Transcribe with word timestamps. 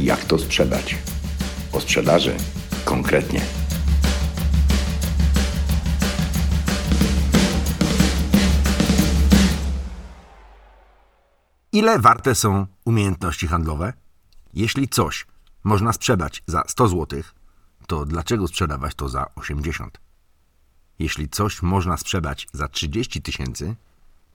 Jak 0.00 0.24
to 0.24 0.38
sprzedać? 0.38 0.96
O 1.72 1.80
sprzedaży 1.80 2.36
konkretnie. 2.84 3.40
Ile 11.72 11.98
warte 11.98 12.34
są 12.34 12.66
umiejętności 12.84 13.46
handlowe? 13.46 13.92
Jeśli 14.54 14.88
coś 14.88 15.26
można 15.64 15.92
sprzedać 15.92 16.42
za 16.46 16.62
100 16.66 16.88
zł, 16.88 17.22
to 17.86 18.04
dlaczego 18.04 18.48
sprzedawać 18.48 18.94
to 18.94 19.08
za 19.08 19.26
80? 19.34 20.00
Jeśli 20.98 21.28
coś 21.28 21.62
można 21.62 21.96
sprzedać 21.96 22.48
za 22.52 22.68
30 22.68 23.22
tysięcy, 23.22 23.74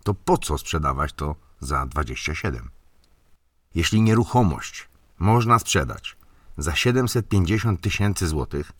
to 0.04 0.14
po 0.14 0.38
co 0.38 0.58
sprzedawać 0.58 1.14
to 1.14 1.36
za 1.60 1.86
27? 1.86 2.79
Jeśli 3.76 4.02
nieruchomość 4.02 4.90
można 5.20 5.60
sprzedać 5.60 6.18
za 6.58 6.76
750 6.76 7.82
tysięcy 7.82 8.28
złotych, 8.28 8.72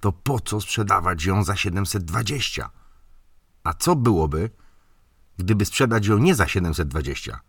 to 0.00 0.12
po 0.12 0.40
co 0.40 0.60
sprzedawać 0.60 1.24
ją 1.24 1.44
za 1.44 1.56
720? 1.56 2.70
A 3.64 3.74
co 3.74 3.96
byłoby, 3.96 4.50
gdyby 5.38 5.64
sprzedać 5.64 6.06
ją 6.06 6.18
nie 6.18 6.34
za 6.34 6.48
720, 6.48 7.40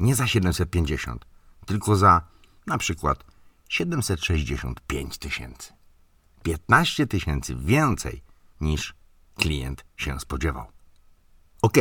nie 0.00 0.14
za 0.14 0.26
750, 0.26 1.24
tylko 1.66 1.96
za 1.96 2.22
na 2.66 2.78
przykład 2.78 3.24
765 3.68 5.18
tysięcy? 5.18 5.72
15 6.42 7.06
tysięcy 7.06 7.56
więcej 7.56 8.22
niż 8.60 8.94
klient 9.34 9.84
się 9.96 10.20
spodziewał. 10.20 10.66
Ok, 11.62 11.76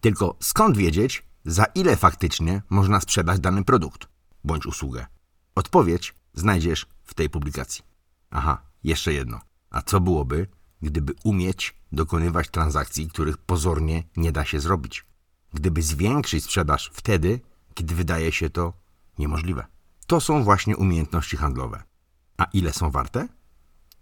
tylko 0.00 0.36
skąd 0.40 0.76
wiedzieć, 0.76 1.22
za 1.44 1.64
ile 1.64 1.96
faktycznie 1.96 2.62
można 2.70 3.00
sprzedać 3.00 3.40
dany 3.40 3.64
produkt 3.64 4.08
bądź 4.44 4.66
usługę? 4.66 5.06
Odpowiedź 5.54 6.14
znajdziesz 6.34 6.86
w 7.04 7.14
tej 7.14 7.30
publikacji. 7.30 7.84
Aha, 8.30 8.62
jeszcze 8.84 9.12
jedno. 9.12 9.40
A 9.70 9.82
co 9.82 10.00
byłoby, 10.00 10.46
gdyby 10.82 11.14
umieć 11.24 11.74
dokonywać 11.92 12.48
transakcji, 12.50 13.08
których 13.08 13.36
pozornie 13.38 14.04
nie 14.16 14.32
da 14.32 14.44
się 14.44 14.60
zrobić? 14.60 15.06
Gdyby 15.54 15.82
zwiększyć 15.82 16.44
sprzedaż 16.44 16.90
wtedy, 16.94 17.40
kiedy 17.74 17.94
wydaje 17.94 18.32
się 18.32 18.50
to 18.50 18.72
niemożliwe. 19.18 19.66
To 20.06 20.20
są 20.20 20.44
właśnie 20.44 20.76
umiejętności 20.76 21.36
handlowe. 21.36 21.82
A 22.38 22.44
ile 22.44 22.72
są 22.72 22.90
warte? 22.90 23.28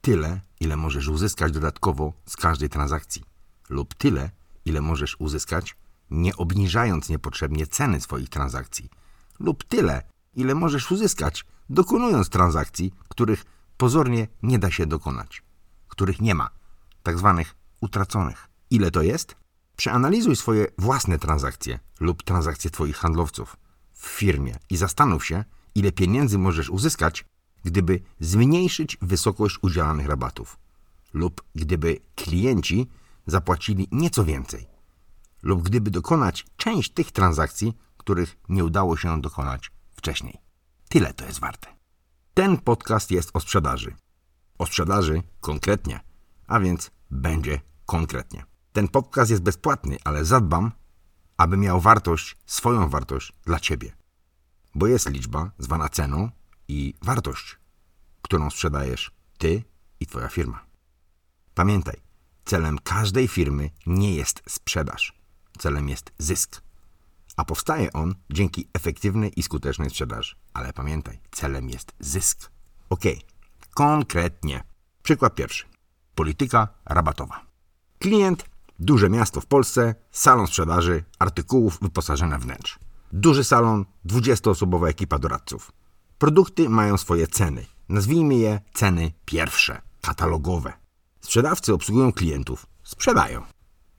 Tyle, 0.00 0.40
ile 0.60 0.76
możesz 0.76 1.08
uzyskać 1.08 1.52
dodatkowo 1.52 2.12
z 2.26 2.36
każdej 2.36 2.68
transakcji, 2.68 3.22
lub 3.68 3.94
tyle, 3.94 4.30
ile 4.64 4.80
możesz 4.80 5.16
uzyskać, 5.20 5.76
nie 6.10 6.36
obniżając 6.36 7.08
niepotrzebnie 7.08 7.66
ceny 7.66 8.00
swoich 8.00 8.28
transakcji, 8.28 8.90
lub 9.40 9.64
tyle, 9.64 10.02
ile 10.34 10.54
możesz 10.54 10.90
uzyskać, 10.90 11.44
dokonując 11.70 12.28
transakcji, 12.28 12.92
których 13.08 13.44
pozornie 13.76 14.28
nie 14.42 14.58
da 14.58 14.70
się 14.70 14.86
dokonać, 14.86 15.42
których 15.88 16.20
nie 16.20 16.34
ma, 16.34 16.50
tak 17.02 17.18
zwanych 17.18 17.56
utraconych. 17.80 18.48
Ile 18.70 18.90
to 18.90 19.02
jest? 19.02 19.36
Przeanalizuj 19.76 20.36
swoje 20.36 20.66
własne 20.78 21.18
transakcje 21.18 21.78
lub 22.00 22.22
transakcje 22.22 22.70
Twoich 22.70 22.96
handlowców 22.96 23.56
w 23.92 24.06
firmie 24.06 24.54
i 24.70 24.76
zastanów 24.76 25.26
się, 25.26 25.44
ile 25.74 25.92
pieniędzy 25.92 26.38
możesz 26.38 26.70
uzyskać, 26.70 27.24
gdyby 27.64 28.00
zmniejszyć 28.20 28.98
wysokość 29.02 29.58
udzielanych 29.62 30.06
rabatów 30.06 30.58
lub 31.12 31.42
gdyby 31.54 31.98
klienci 32.14 32.86
zapłacili 33.26 33.88
nieco 33.92 34.24
więcej 34.24 34.66
lub 35.42 35.62
gdyby 35.62 35.90
dokonać 35.90 36.46
część 36.56 36.92
tych 36.92 37.12
transakcji, 37.12 37.76
których 37.96 38.36
nie 38.48 38.64
udało 38.64 38.96
się 38.96 39.20
dokonać 39.20 39.70
wcześniej. 39.96 40.38
Tyle 40.88 41.14
to 41.14 41.24
jest 41.24 41.40
warte. 41.40 41.68
Ten 42.34 42.58
podcast 42.58 43.10
jest 43.10 43.30
o 43.34 43.40
sprzedaży. 43.40 43.94
O 44.58 44.66
sprzedaży 44.66 45.22
konkretnie, 45.40 46.00
a 46.46 46.60
więc 46.60 46.90
będzie 47.10 47.60
konkretnie. 47.86 48.44
Ten 48.72 48.88
podcast 48.88 49.30
jest 49.30 49.42
bezpłatny, 49.42 49.96
ale 50.04 50.24
zadbam, 50.24 50.72
aby 51.36 51.56
miał 51.56 51.80
wartość, 51.80 52.36
swoją 52.46 52.88
wartość 52.88 53.32
dla 53.44 53.60
Ciebie. 53.60 53.92
Bo 54.74 54.86
jest 54.86 55.10
liczba 55.10 55.50
zwana 55.58 55.88
ceną 55.88 56.30
i 56.68 56.94
wartość, 57.02 57.58
którą 58.22 58.50
sprzedajesz 58.50 59.10
Ty 59.38 59.62
i 60.00 60.06
Twoja 60.06 60.28
firma. 60.28 60.64
Pamiętaj, 61.54 62.00
celem 62.44 62.78
każdej 62.78 63.28
firmy 63.28 63.70
nie 63.86 64.14
jest 64.14 64.42
sprzedaż. 64.48 65.19
Celem 65.60 65.88
jest 65.88 66.12
zysk. 66.18 66.62
A 67.36 67.44
powstaje 67.44 67.92
on 67.92 68.14
dzięki 68.30 68.68
efektywnej 68.72 69.32
i 69.36 69.42
skutecznej 69.42 69.90
sprzedaży. 69.90 70.34
Ale 70.54 70.72
pamiętaj, 70.72 71.20
celem 71.30 71.70
jest 71.70 71.92
zysk. 72.00 72.50
Ok, 72.90 73.04
konkretnie. 73.74 74.64
Przykład 75.02 75.34
pierwszy. 75.34 75.64
Polityka 76.14 76.68
rabatowa. 76.84 77.40
Klient, 77.98 78.44
duże 78.78 79.10
miasto 79.10 79.40
w 79.40 79.46
Polsce, 79.46 79.94
salon 80.10 80.46
sprzedaży, 80.46 81.04
artykułów, 81.18 81.78
wyposażenia 81.82 82.38
wnętrz. 82.38 82.78
Duży 83.12 83.44
salon, 83.44 83.84
20-osobowa 84.06 84.88
ekipa 84.88 85.18
doradców. 85.18 85.72
Produkty 86.18 86.68
mają 86.68 86.96
swoje 86.96 87.26
ceny. 87.26 87.66
Nazwijmy 87.88 88.34
je 88.34 88.60
ceny 88.74 89.12
pierwsze, 89.24 89.82
katalogowe. 90.00 90.72
Sprzedawcy 91.20 91.74
obsługują 91.74 92.12
klientów, 92.12 92.66
sprzedają. 92.82 93.42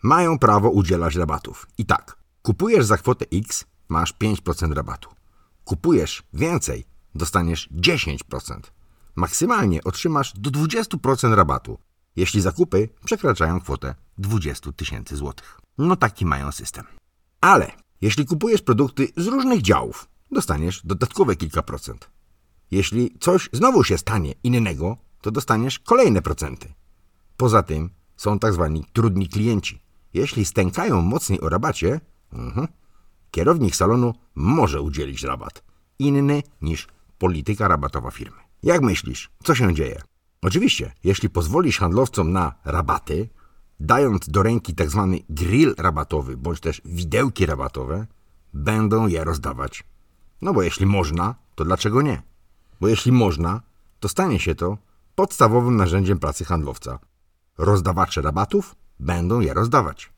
Mają 0.04 0.40
prawo 0.40 0.70
udzielać 0.70 1.16
rabatów. 1.16 1.68
I 1.78 1.86
tak, 1.86 2.18
kupujesz 2.42 2.86
za 2.86 2.98
kwotę 2.98 3.26
X, 3.34 3.66
masz 3.90 4.14
5% 4.14 4.74
rabatu. 4.74 5.10
Kupujesz 5.64 6.24
więcej, 6.34 6.86
dostaniesz 7.16 7.70
10%. 7.76 8.18
Maksymalnie 9.16 9.84
otrzymasz 9.84 10.34
do 10.34 10.52
20% 10.52 11.34
rabatu, 11.34 11.78
jeśli 12.16 12.42
zakupy 12.42 12.90
przekraczają 13.06 13.62
kwotę 13.62 13.96
20 14.18 14.72
tysięcy 14.72 15.16
złotych. 15.16 15.60
No 15.78 15.96
taki 15.96 16.26
mają 16.26 16.52
system. 16.52 16.86
Ale 17.42 17.72
jeśli 18.02 18.26
kupujesz 18.26 18.62
produkty 18.62 19.08
z 19.18 19.28
różnych 19.28 19.62
działów, 19.62 20.08
dostaniesz 20.32 20.82
dodatkowe 20.86 21.36
kilka 21.36 21.64
procent. 21.64 22.10
Jeśli 22.72 23.18
coś 23.20 23.50
znowu 23.54 23.84
się 23.84 23.98
stanie 23.98 24.34
innego, 24.44 24.98
to 25.22 25.32
dostaniesz 25.32 25.80
kolejne 25.80 26.22
procenty. 26.22 26.74
Poza 27.38 27.64
tym 27.64 27.90
są 28.18 28.40
tak 28.40 28.54
zwani 28.54 28.86
trudni 28.94 29.28
klienci. 29.30 29.82
Jeśli 30.14 30.46
stękają 30.46 31.02
mocniej 31.02 31.42
o 31.42 31.50
rabacie, 31.50 32.00
uh 32.34 32.68
kierownik 33.32 33.76
salonu 33.76 34.14
może 34.36 34.82
udzielić 34.82 35.24
rabat. 35.24 35.64
Inny 36.00 36.44
niż 36.62 36.88
polityka 37.18 37.68
rabatowa 37.68 38.12
firmy. 38.12 38.38
Jak 38.64 38.82
myślisz, 38.82 39.30
co 39.44 39.56
się 39.56 39.74
dzieje? 39.74 40.02
Oczywiście, 40.42 40.94
jeśli 41.04 41.30
pozwolisz 41.30 41.80
handlowcom 41.80 42.32
na 42.32 42.54
rabaty, 42.66 43.30
dając 43.80 44.30
do 44.30 44.44
ręki 44.44 44.76
tzw. 44.76 45.10
Tak 45.12 45.36
grill 45.36 45.76
rabatowy 45.78 46.38
bądź 46.38 46.60
też 46.60 46.82
widełki 46.86 47.46
rabatowe, 47.46 48.08
będą 48.54 49.08
je 49.08 49.24
rozdawać. 49.24 49.84
No 50.42 50.54
bo 50.54 50.62
jeśli 50.62 50.86
można, 50.86 51.36
to 51.56 51.66
dlaczego 51.66 52.02
nie? 52.02 52.22
Bo 52.82 52.88
jeśli 52.88 53.12
można, 53.12 53.62
to 54.00 54.10
stanie 54.10 54.40
się 54.40 54.56
to 54.56 54.78
podstawowym 55.16 55.76
narzędziem 55.76 56.20
pracy 56.20 56.46
handlowca. 56.46 57.00
Rozdawacze 57.58 58.22
rabatów 58.22 58.76
będą 59.02 59.40
je 59.40 59.54
rozdawać. 59.54 60.10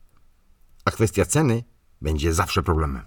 A 0.84 0.90
kwestia 0.90 1.24
ceny 1.24 1.64
będzie 2.02 2.34
zawsze 2.34 2.62
problemem. 2.62 3.02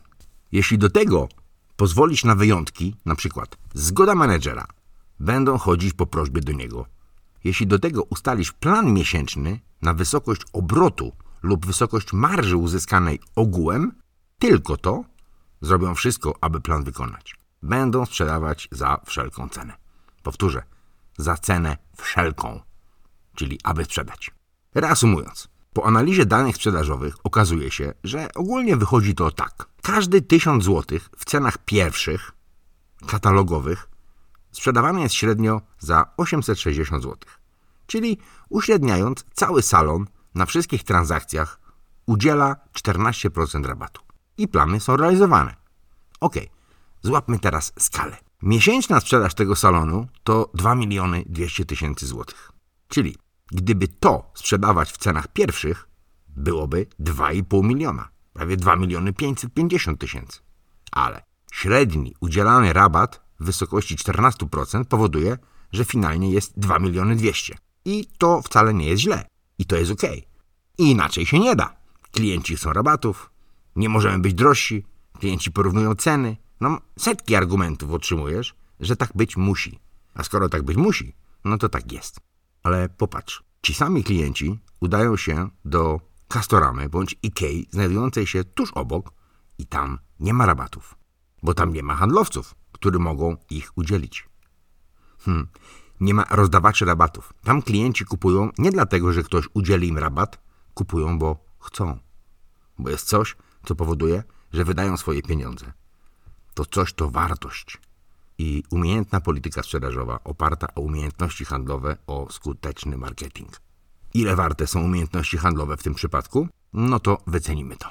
Jeśli 0.52 0.78
do 0.78 0.90
tego 0.90 1.30
pozwolisz 1.76 2.24
na 2.24 2.36
wyjątki, 2.36 2.96
na 3.06 3.16
przykład 3.16 3.58
zgoda 3.74 4.16
menedżera, 4.16 4.68
będą 5.20 5.58
chodzić 5.58 5.94
po 5.94 6.06
prośbie 6.06 6.42
do 6.42 6.52
niego. 6.52 6.86
Jeśli 7.44 7.68
do 7.68 7.80
tego 7.80 8.04
ustalisz 8.04 8.52
plan 8.52 8.94
miesięczny 8.94 9.60
na 9.82 9.94
wysokość 9.94 10.42
obrotu 10.54 11.12
lub 11.44 11.66
wysokość 11.66 12.14
marży 12.14 12.58
uzyskanej 12.58 13.20
ogółem, 13.36 13.92
tylko 14.40 14.78
to 14.78 15.04
zrobią 15.62 15.96
wszystko, 15.96 16.36
aby 16.42 16.62
plan 16.62 16.84
wykonać. 16.84 17.36
Będą 17.64 18.06
sprzedawać 18.06 18.68
za 18.72 19.02
wszelką 19.06 19.50
cenę. 19.50 19.74
Powtórzę, 20.24 20.64
za 21.18 21.38
cenę 21.38 21.78
wszelką, 21.98 22.62
czyli 23.36 23.60
aby 23.64 23.86
sprzedać. 23.86 24.32
Reasumując, 24.76 25.50
po 25.74 25.86
analizie 25.86 26.26
danych 26.26 26.56
sprzedażowych 26.56 27.16
okazuje 27.24 27.72
się, 27.72 27.94
że 28.04 28.34
ogólnie 28.34 28.78
wychodzi 28.78 29.16
to 29.16 29.32
tak. 29.32 29.68
Każdy 29.82 30.22
1000 30.22 30.64
zł 30.64 31.00
w 31.18 31.26
cenach 31.26 31.58
pierwszych, 31.58 32.32
katalogowych, 33.08 33.90
sprzedawany 34.52 35.02
jest 35.02 35.16
średnio 35.16 35.62
za 35.80 36.14
860 36.18 37.04
zł. 37.04 37.18
Czyli 37.88 38.18
uśredniając, 38.50 39.26
cały 39.34 39.62
salon 39.62 40.06
na 40.36 40.46
wszystkich 40.46 40.84
transakcjach 40.84 41.60
udziela 42.06 42.56
14% 42.74 43.66
rabatu. 43.66 44.02
I 44.38 44.48
plany 44.48 44.80
są 44.80 44.98
realizowane. 44.98 45.56
Ok, 46.20 46.36
złapmy 47.02 47.40
teraz 47.40 47.74
skalę. 47.80 48.18
Miesięczna 48.42 49.00
sprzedaż 49.00 49.34
tego 49.34 49.56
salonu 49.56 50.08
to 50.24 50.52
2 50.54 50.76
miliony 50.76 51.24
200 51.26 51.66
tysięcy 51.66 52.08
złotych. 52.08 52.52
Czyli 52.88 53.16
Gdyby 53.52 53.88
to 53.88 54.32
sprzedawać 54.34 54.92
w 54.92 54.98
cenach 54.98 55.28
pierwszych, 55.28 55.88
byłoby 56.28 56.86
2,5 57.00 57.64
miliona, 57.64 58.10
prawie 58.34 58.58
2 58.58 58.76
miliony 58.76 59.14
550 59.14 60.00
tysięcy. 60.00 60.40
Ale 60.92 61.24
średni 61.52 62.16
udzielany 62.20 62.74
rabat 62.74 63.22
w 63.40 63.46
wysokości 63.46 63.96
14% 63.96 64.86
powoduje, 64.86 65.38
że 65.72 65.86
finalnie 65.86 66.32
jest 66.32 66.60
2 66.60 66.80
miliony 66.80 67.16
200. 67.16 67.58
I 67.86 68.08
to 68.18 68.42
wcale 68.42 68.74
nie 68.74 68.86
jest 68.86 69.02
źle. 69.02 69.28
I 69.60 69.66
to 69.66 69.76
jest 69.76 69.92
ok. 69.92 70.02
I 70.78 70.92
inaczej 70.92 71.26
się 71.26 71.40
nie 71.40 71.56
da. 71.56 71.78
Klienci 72.12 72.56
chcą 72.56 72.74
rabatów, 72.74 73.32
nie 73.76 73.90
możemy 73.90 74.20
być 74.20 74.34
drożsi, 74.34 74.86
klienci 75.20 75.52
porównują 75.52 75.96
ceny. 75.96 76.38
No, 76.62 76.82
setki 77.00 77.36
argumentów 77.36 77.92
otrzymujesz, 77.92 78.56
że 78.80 78.96
tak 78.96 79.10
być 79.16 79.38
musi. 79.38 79.80
A 80.14 80.24
skoro 80.24 80.50
tak 80.50 80.64
być 80.64 80.78
musi, 80.78 81.16
no 81.46 81.58
to 81.58 81.70
tak 81.70 81.92
jest. 81.92 82.20
Ale 82.68 82.90
popatrz, 82.90 83.44
ci 83.62 83.74
sami 83.74 84.04
klienci 84.04 84.60
udają 84.80 85.18
się 85.18 85.50
do 85.66 86.02
Castoramy 86.28 86.90
bądź 86.90 87.16
Ikei 87.24 87.68
znajdującej 87.72 88.28
się 88.28 88.44
tuż 88.44 88.72
obok 88.72 89.14
i 89.58 89.66
tam 89.66 90.00
nie 90.20 90.34
ma 90.34 90.46
rabatów, 90.46 90.96
bo 91.44 91.54
tam 91.54 91.74
nie 91.74 91.84
ma 91.84 91.96
handlowców, 91.96 92.56
którzy 92.72 93.00
mogą 93.00 93.38
ich 93.50 93.78
udzielić. 93.78 94.30
Hmm, 95.20 95.48
nie 96.00 96.14
ma 96.14 96.26
rozdawaczy 96.30 96.86
rabatów. 96.86 97.34
Tam 97.44 97.62
klienci 97.62 98.06
kupują 98.06 98.50
nie 98.58 98.72
dlatego, 98.72 99.14
że 99.14 99.24
ktoś 99.24 99.50
udzieli 99.54 99.88
im 99.88 99.98
rabat, 99.98 100.40
kupują, 100.74 101.20
bo 101.20 101.46
chcą. 101.60 102.00
Bo 102.80 102.90
jest 102.90 103.08
coś, 103.08 103.36
co 103.66 103.76
powoduje, 103.76 104.24
że 104.54 104.66
wydają 104.66 104.98
swoje 104.98 105.22
pieniądze. 105.22 105.74
To 106.54 106.66
coś 106.66 106.94
to 106.94 107.10
wartość. 107.10 107.87
I 108.38 108.64
umiejętna 108.72 109.22
polityka 109.22 109.64
sprzedażowa 109.64 110.20
oparta 110.24 110.68
o 110.76 110.82
umiejętności 110.82 111.46
handlowe, 111.46 111.98
o 112.08 112.28
skuteczny 112.32 112.98
marketing. 112.98 113.50
Ile 114.14 114.36
warte 114.36 114.68
są 114.68 114.84
umiejętności 114.84 115.38
handlowe 115.38 115.78
w 115.78 115.84
tym 115.84 115.96
przypadku? 115.96 116.48
No 116.74 117.00
to 117.00 117.18
wycenimy 117.28 117.78
to. 117.78 117.90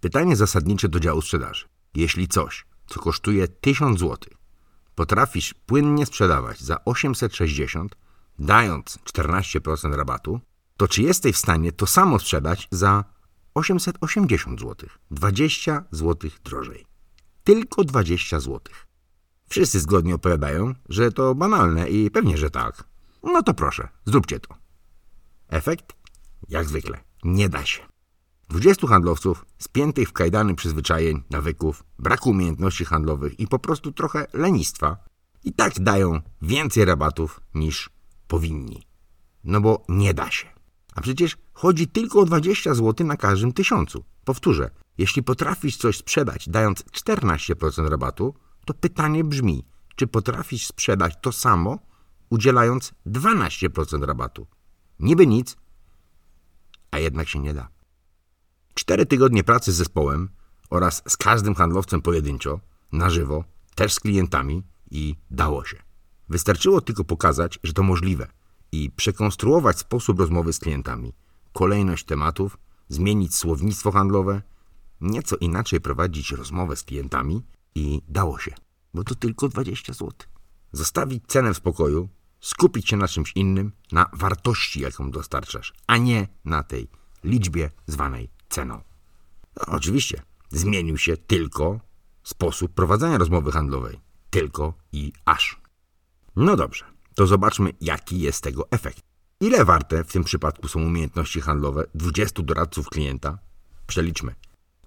Pytanie 0.00 0.36
zasadnicze 0.36 0.88
do 0.88 1.00
działu 1.00 1.22
sprzedaży. 1.22 1.66
Jeśli 1.94 2.28
coś, 2.28 2.66
co 2.86 3.00
kosztuje 3.00 3.48
1000 3.48 4.00
zł, 4.00 4.18
potrafisz 4.94 5.54
płynnie 5.66 6.06
sprzedawać 6.06 6.60
za 6.60 6.84
860, 6.84 7.96
dając 8.38 8.98
14% 8.98 9.94
rabatu, 9.94 10.40
to 10.76 10.88
czy 10.88 11.02
jesteś 11.02 11.34
w 11.34 11.38
stanie 11.38 11.72
to 11.72 11.86
samo 11.86 12.18
sprzedać 12.18 12.68
za 12.70 13.04
880 13.54 14.60
zł? 14.60 14.88
20 15.10 15.84
zł 15.90 16.30
drożej. 16.44 16.86
Tylko 17.44 17.84
20 17.84 18.40
zł. 18.40 18.60
Wszyscy 19.48 19.80
zgodnie 19.80 20.14
opowiadają, 20.14 20.74
że 20.88 21.12
to 21.12 21.34
banalne 21.34 21.88
i 21.88 22.10
pewnie, 22.10 22.38
że 22.38 22.50
tak. 22.50 22.84
No 23.22 23.42
to 23.42 23.54
proszę, 23.54 23.88
zróbcie 24.04 24.40
to. 24.40 24.54
Efekt? 25.48 25.92
Jak 26.48 26.68
zwykle, 26.68 26.98
nie 27.24 27.48
da 27.48 27.66
się. 27.66 27.82
20 28.48 28.86
handlowców 28.86 29.46
spiętych 29.58 30.08
w 30.08 30.12
kajdany 30.12 30.54
przyzwyczajeń, 30.54 31.22
nawyków, 31.30 31.84
braku 31.98 32.30
umiejętności 32.30 32.84
handlowych 32.84 33.40
i 33.40 33.46
po 33.46 33.58
prostu 33.58 33.92
trochę 33.92 34.26
lenistwa 34.32 34.96
i 35.44 35.52
tak 35.52 35.80
dają 35.80 36.20
więcej 36.42 36.84
rabatów 36.84 37.40
niż 37.54 37.90
powinni. 38.28 38.86
No 39.44 39.60
bo 39.60 39.84
nie 39.88 40.14
da 40.14 40.30
się. 40.30 40.46
A 40.94 41.00
przecież 41.00 41.36
chodzi 41.52 41.88
tylko 41.88 42.20
o 42.20 42.24
20 42.24 42.74
zł 42.74 43.06
na 43.06 43.16
każdym 43.16 43.52
tysiącu. 43.52 44.04
Powtórzę, 44.24 44.70
jeśli 44.98 45.22
potrafisz 45.22 45.76
coś 45.76 45.96
sprzedać 45.96 46.48
dając 46.48 46.82
14% 46.82 47.88
rabatu, 47.88 48.34
to 48.64 48.74
pytanie 48.74 49.24
brzmi, 49.24 49.64
czy 49.96 50.06
potrafisz 50.06 50.66
sprzedać 50.66 51.14
to 51.22 51.32
samo 51.32 51.78
udzielając 52.30 52.92
12% 53.06 54.04
rabatu? 54.04 54.46
Niby 55.00 55.26
nic, 55.26 55.56
a 56.90 56.98
jednak 56.98 57.28
się 57.28 57.38
nie 57.38 57.54
da. 57.54 57.68
Cztery 58.74 59.06
tygodnie 59.06 59.44
pracy 59.44 59.72
z 59.72 59.76
zespołem 59.76 60.28
oraz 60.70 61.02
z 61.08 61.16
każdym 61.16 61.54
handlowcem 61.54 62.02
pojedynczo, 62.02 62.60
na 62.92 63.10
żywo, 63.10 63.44
też 63.74 63.92
z 63.92 64.00
klientami 64.00 64.62
i 64.90 65.16
dało 65.30 65.64
się. 65.64 65.76
Wystarczyło 66.28 66.80
tylko 66.80 67.04
pokazać, 67.04 67.58
że 67.62 67.72
to 67.72 67.82
możliwe 67.82 68.26
i 68.72 68.90
przekonstruować 68.90 69.78
sposób 69.78 70.20
rozmowy 70.20 70.52
z 70.52 70.58
klientami, 70.58 71.12
kolejność 71.52 72.04
tematów, 72.04 72.58
zmienić 72.88 73.34
słownictwo 73.34 73.92
handlowe, 73.92 74.42
nieco 75.00 75.36
inaczej 75.36 75.80
prowadzić 75.80 76.32
rozmowę 76.32 76.76
z 76.76 76.82
klientami 76.82 77.42
i 77.74 78.02
dało 78.08 78.38
się, 78.38 78.54
bo 78.94 79.04
to 79.04 79.14
tylko 79.14 79.48
20 79.48 79.92
zł. 79.92 80.10
Zostawić 80.72 81.24
cenę 81.26 81.54
w 81.54 81.56
spokoju, 81.56 82.08
skupić 82.40 82.88
się 82.88 82.96
na 82.96 83.08
czymś 83.08 83.32
innym, 83.34 83.72
na 83.92 84.10
wartości, 84.12 84.80
jaką 84.80 85.10
dostarczasz, 85.10 85.72
a 85.86 85.96
nie 85.96 86.28
na 86.44 86.62
tej 86.62 86.88
liczbie 87.24 87.70
zwanej 87.86 88.30
ceną. 88.48 88.80
No, 89.56 89.62
oczywiście, 89.66 90.22
zmienił 90.50 90.98
się 90.98 91.16
tylko 91.16 91.80
sposób 92.22 92.74
prowadzenia 92.74 93.18
rozmowy 93.18 93.52
handlowej. 93.52 94.00
Tylko 94.30 94.74
i 94.92 95.12
aż. 95.24 95.60
No 96.36 96.56
dobrze, 96.56 96.84
to 97.14 97.26
zobaczmy, 97.26 97.72
jaki 97.80 98.20
jest 98.20 98.42
tego 98.42 98.70
efekt. 98.70 99.00
Ile 99.40 99.64
warte 99.64 100.04
w 100.04 100.12
tym 100.12 100.24
przypadku 100.24 100.68
są 100.68 100.82
umiejętności 100.82 101.40
handlowe 101.40 101.84
20 101.94 102.42
doradców 102.42 102.88
klienta? 102.88 103.38
Przeliczmy. 103.86 104.34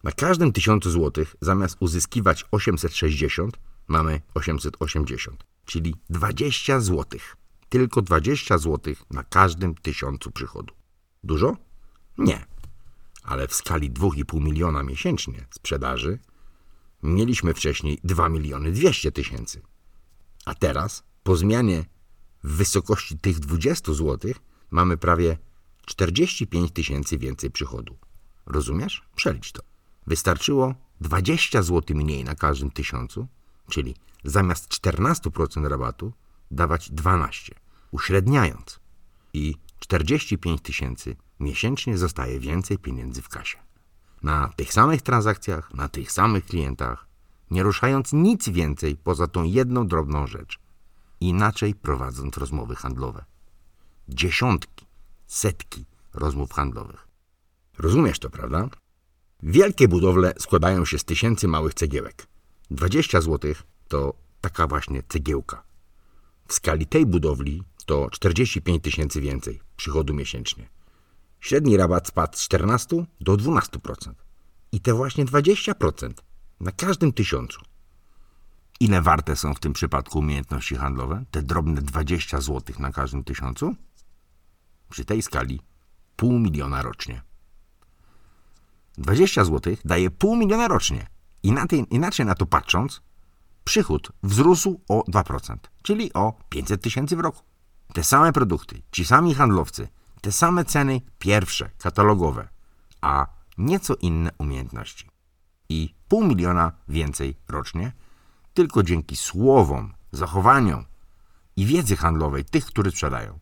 Na 0.03 0.11
każdym 0.11 0.51
1000 0.53 0.83
zł 0.83 1.25
zamiast 1.41 1.77
uzyskiwać 1.79 2.45
860 2.51 3.59
mamy 3.88 4.21
880, 4.33 5.44
czyli 5.65 5.95
20 6.09 6.79
zł. 6.79 7.19
Tylko 7.69 8.01
20 8.01 8.57
zł 8.57 8.95
na 9.11 9.23
każdym 9.23 9.75
tysiącu 9.75 10.31
przychodu. 10.31 10.73
Dużo? 11.23 11.57
Nie. 12.17 12.45
Ale 13.23 13.47
w 13.47 13.53
skali 13.53 13.91
2,5 13.91 14.41
miliona 14.41 14.83
miesięcznie 14.83 15.45
sprzedaży 15.51 16.19
mieliśmy 17.03 17.53
wcześniej 17.53 18.00
2 18.03 18.29
miliony 18.29 18.71
200 18.71 19.11
tysięcy. 19.11 19.61
A 20.45 20.55
teraz, 20.55 21.03
po 21.23 21.35
zmianie 21.35 21.85
w 22.43 22.51
wysokości 22.55 23.19
tych 23.19 23.39
20 23.39 23.93
zł, 23.93 24.31
mamy 24.71 24.97
prawie 24.97 25.38
45 25.85 26.71
tysięcy 26.71 27.17
więcej 27.17 27.51
przychodu. 27.51 27.97
Rozumiesz? 28.45 29.03
Przelicz 29.15 29.51
to. 29.51 29.76
Wystarczyło 30.07 30.75
20 31.01 31.62
zł 31.62 31.98
mniej 31.98 32.24
na 32.24 32.36
każdym 32.36 32.71
tysiącu, 32.71 33.27
czyli 33.69 33.95
zamiast 34.24 34.69
14% 34.69 35.68
rabatu 35.68 36.13
dawać 36.51 36.92
12, 36.92 37.56
uśredniając. 37.92 38.80
I 39.33 39.56
45 39.80 40.62
tysięcy 40.62 41.15
miesięcznie 41.39 41.98
zostaje 41.98 42.39
więcej 42.39 42.77
pieniędzy 42.77 43.21
w 43.21 43.30
kasie. 43.30 43.57
Na 44.24 44.50
tych 44.56 44.74
samych 44.74 45.01
transakcjach, 45.01 45.74
na 45.74 45.89
tych 45.89 46.12
samych 46.12 46.45
klientach, 46.45 47.07
nie 47.51 47.63
ruszając 47.63 48.13
nic 48.13 48.50
więcej 48.50 48.98
poza 48.98 49.27
tą 49.27 49.43
jedną 49.43 49.88
drobną 49.88 50.27
rzecz. 50.27 50.60
Inaczej 51.20 51.75
prowadząc 51.75 52.38
rozmowy 52.38 52.75
handlowe. 52.75 53.25
Dziesiątki, 54.10 54.86
setki 55.27 55.86
rozmów 56.13 56.51
handlowych. 56.53 57.08
Rozumiesz 57.77 58.20
to, 58.20 58.29
prawda? 58.29 58.70
Wielkie 59.44 59.88
budowle 59.88 60.34
składają 60.39 60.86
się 60.86 61.00
z 61.00 61.03
tysięcy 61.06 61.48
małych 61.48 61.74
cegiełek. 61.74 62.27
20 62.72 63.22
zł 63.22 63.53
to 63.88 64.13
taka 64.41 64.67
właśnie 64.67 65.03
cegiełka. 65.10 65.63
W 66.48 66.53
skali 66.53 66.86
tej 66.86 67.06
budowli 67.06 67.63
to 67.86 68.10
45 68.10 68.84
tysięcy 68.84 69.22
więcej 69.22 69.62
przychodu 69.75 70.13
miesięcznie. 70.13 70.70
Średni 71.39 71.77
rabat 71.77 72.08
spadł 72.08 72.38
z 72.38 72.41
14 72.41 73.06
do 73.22 73.34
12%. 73.38 74.13
I 74.72 74.79
te 74.79 74.94
właśnie 74.94 75.25
20% 75.25 76.13
na 76.60 76.72
każdym 76.72 77.13
tysiącu. 77.13 77.62
Ile 78.79 79.01
warte 79.01 79.36
są 79.36 79.53
w 79.53 79.60
tym 79.60 79.74
przypadku 79.74 80.20
umiejętności 80.20 80.75
handlowe? 80.75 81.24
Te 81.32 81.41
drobne 81.41 81.82
20 81.82 82.41
zł 82.41 82.75
na 82.79 82.91
każdym 82.91 83.24
tysiącu? 83.24 83.75
Przy 84.89 85.06
tej 85.06 85.22
skali 85.22 85.62
pół 86.15 86.39
miliona 86.39 86.82
rocznie. 86.82 87.26
20 88.98 89.46
zł 89.46 89.75
daje 89.86 90.12
pół 90.12 90.36
miliona 90.36 90.68
rocznie. 90.68 91.08
Inaczej, 91.44 91.86
inaczej 91.89 92.25
na 92.25 92.36
to 92.36 92.46
patrząc, 92.46 93.01
przychód 93.63 94.12
wzrósł 94.24 94.82
o 94.89 95.04
2%, 95.12 95.58
czyli 95.84 96.13
o 96.13 96.34
500 96.50 96.82
tysięcy 96.82 97.16
w 97.16 97.20
roku. 97.20 97.44
Te 97.94 98.04
same 98.04 98.34
produkty, 98.34 98.82
ci 98.92 99.06
sami 99.06 99.34
handlowcy, 99.34 99.88
te 100.22 100.32
same 100.32 100.66
ceny 100.66 101.01
pierwsze, 101.20 101.70
katalogowe, 101.77 102.48
a 103.01 103.27
nieco 103.58 103.96
inne 103.96 104.30
umiejętności. 104.38 105.10
I 105.70 105.96
pół 106.08 106.24
miliona 106.24 106.72
więcej 106.88 107.36
rocznie, 107.48 107.92
tylko 108.54 108.84
dzięki 108.84 109.16
słowom, 109.16 109.94
zachowaniom 110.12 110.86
i 111.56 111.66
wiedzy 111.66 111.96
handlowej 111.96 112.46
tych, 112.46 112.66
którzy 112.66 112.92
sprzedają. 112.92 113.39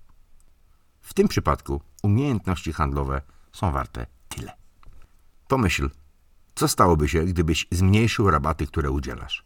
W 1.01 1.13
tym 1.13 1.27
przypadku 1.27 1.81
umiejętności 2.03 2.73
handlowe 2.73 3.21
są 3.51 3.71
warte 3.71 4.05
tyle. 4.29 4.64
Pomyśl, 5.47 5.89
co 6.55 6.67
stałoby 6.67 7.09
się, 7.09 7.23
gdybyś 7.23 7.67
zmniejszył 7.71 8.31
rabaty, 8.31 8.67
które 8.67 8.91
udzielasz? 8.91 9.45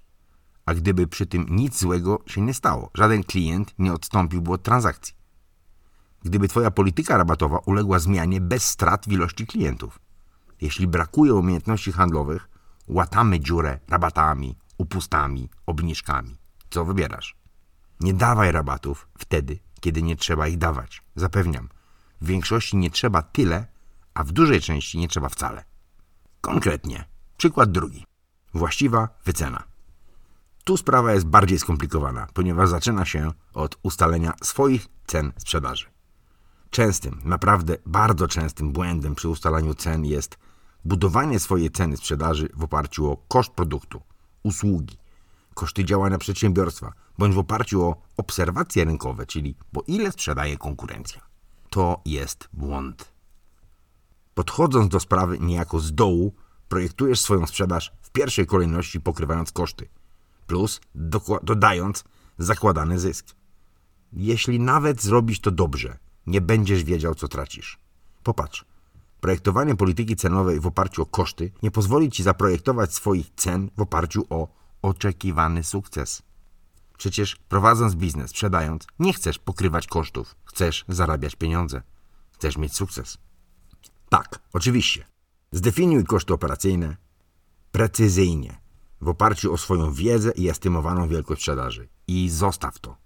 A 0.65 0.73
gdyby 0.73 1.07
przy 1.07 1.25
tym 1.25 1.45
nic 1.49 1.79
złego 1.79 2.19
się 2.25 2.41
nie 2.41 2.53
stało, 2.53 2.91
żaden 2.93 3.23
klient 3.23 3.73
nie 3.79 3.93
odstąpiłby 3.93 4.51
od 4.51 4.63
transakcji. 4.63 5.13
Gdyby 6.23 6.47
Twoja 6.47 6.71
polityka 6.71 7.17
rabatowa 7.17 7.57
uległa 7.57 7.99
zmianie 7.99 8.41
bez 8.41 8.65
strat 8.65 9.05
w 9.05 9.11
ilości 9.11 9.47
klientów. 9.47 9.99
Jeśli 10.61 10.87
brakuje 10.87 11.33
umiejętności 11.33 11.91
handlowych, 11.91 12.49
łatamy 12.87 13.39
dziurę 13.39 13.79
rabatami, 13.87 14.55
upustami, 14.77 15.49
obniżkami. 15.65 16.37
co 16.69 16.85
wybierasz. 16.85 17.35
Nie 17.99 18.13
dawaj 18.13 18.51
rabatów 18.51 19.07
wtedy, 19.17 19.59
kiedy 19.81 20.01
nie 20.03 20.15
trzeba 20.15 20.47
ich 20.47 20.57
dawać. 20.57 21.03
Zapewniam, 21.15 21.69
w 22.21 22.25
większości 22.25 22.77
nie 22.77 22.89
trzeba 22.89 23.21
tyle, 23.21 23.67
a 24.13 24.23
w 24.23 24.31
dużej 24.31 24.61
części 24.61 24.97
nie 24.97 25.07
trzeba 25.07 25.29
wcale. 25.29 25.68
Konkretnie, 26.41 27.05
przykład 27.37 27.71
drugi. 27.71 28.05
Właściwa 28.53 29.09
wycena. 29.25 29.63
Tu 30.63 30.77
sprawa 30.77 31.13
jest 31.13 31.25
bardziej 31.25 31.59
skomplikowana, 31.59 32.27
ponieważ 32.33 32.69
zaczyna 32.69 33.05
się 33.05 33.31
od 33.53 33.77
ustalenia 33.83 34.33
swoich 34.43 34.87
cen 35.07 35.31
sprzedaży. 35.37 35.85
Częstym, 36.69 37.21
naprawdę 37.25 37.77
bardzo 37.85 38.27
częstym 38.27 38.71
błędem 38.71 39.15
przy 39.15 39.29
ustalaniu 39.29 39.75
cen 39.75 40.05
jest 40.05 40.37
budowanie 40.85 41.39
swojej 41.39 41.71
ceny 41.71 41.97
sprzedaży 41.97 42.49
w 42.53 42.63
oparciu 42.63 43.11
o 43.11 43.17
koszt 43.17 43.51
produktu, 43.51 44.01
usługi, 44.43 44.97
koszty 45.53 45.85
działania 45.85 46.17
przedsiębiorstwa, 46.17 46.93
bądź 47.17 47.35
w 47.35 47.39
oparciu 47.39 47.81
o 47.83 48.01
obserwacje 48.17 48.85
rynkowe, 48.85 49.25
czyli 49.25 49.55
po 49.71 49.83
ile 49.87 50.11
sprzedaje 50.11 50.57
konkurencja. 50.57 51.21
To 51.69 52.01
jest 52.05 52.49
błąd. 52.53 53.18
Podchodząc 54.39 54.89
do 54.89 54.99
sprawy 54.99 55.39
niejako 55.39 55.79
z 55.79 55.93
dołu, 55.93 56.33
projektujesz 56.69 57.21
swoją 57.21 57.47
sprzedaż 57.47 57.91
w 58.01 58.09
pierwszej 58.09 58.45
kolejności 58.45 59.01
pokrywając 59.01 59.51
koszty, 59.51 59.89
plus 60.47 60.81
dodając 61.43 62.03
zakładany 62.37 62.99
zysk. 62.99 63.35
Jeśli 64.13 64.59
nawet 64.59 65.01
zrobisz 65.01 65.39
to 65.39 65.51
dobrze, 65.51 65.97
nie 66.27 66.41
będziesz 66.41 66.83
wiedział, 66.83 67.15
co 67.15 67.27
tracisz. 67.27 67.79
Popatrz. 68.23 68.65
Projektowanie 69.21 69.75
polityki 69.75 70.15
cenowej 70.15 70.59
w 70.59 70.67
oparciu 70.67 71.01
o 71.01 71.05
koszty 71.05 71.51
nie 71.63 71.71
pozwoli 71.71 72.11
ci 72.11 72.23
zaprojektować 72.23 72.93
swoich 72.93 73.29
cen 73.35 73.69
w 73.77 73.81
oparciu 73.81 74.25
o 74.29 74.47
oczekiwany 74.81 75.63
sukces. 75.63 76.21
Przecież 76.97 77.35
prowadząc 77.35 77.95
biznes, 77.95 78.31
sprzedając, 78.31 78.87
nie 78.99 79.13
chcesz 79.13 79.39
pokrywać 79.39 79.87
kosztów, 79.87 80.35
chcesz 80.45 80.85
zarabiać 80.87 81.35
pieniądze, 81.35 81.81
chcesz 82.31 82.57
mieć 82.57 82.75
sukces. 82.75 83.17
Tak, 84.09 84.39
oczywiście. 84.53 85.05
Zdefiniuj 85.51 86.03
koszty 86.03 86.33
operacyjne 86.33 86.97
precyzyjnie, 87.71 88.61
w 89.01 89.07
oparciu 89.07 89.53
o 89.53 89.57
swoją 89.57 89.93
wiedzę 89.93 90.31
i 90.31 90.49
estymowaną 90.49 91.07
wielkość 91.07 91.41
sprzedaży. 91.41 91.87
I 92.07 92.29
zostaw 92.29 92.79
to. 92.79 92.97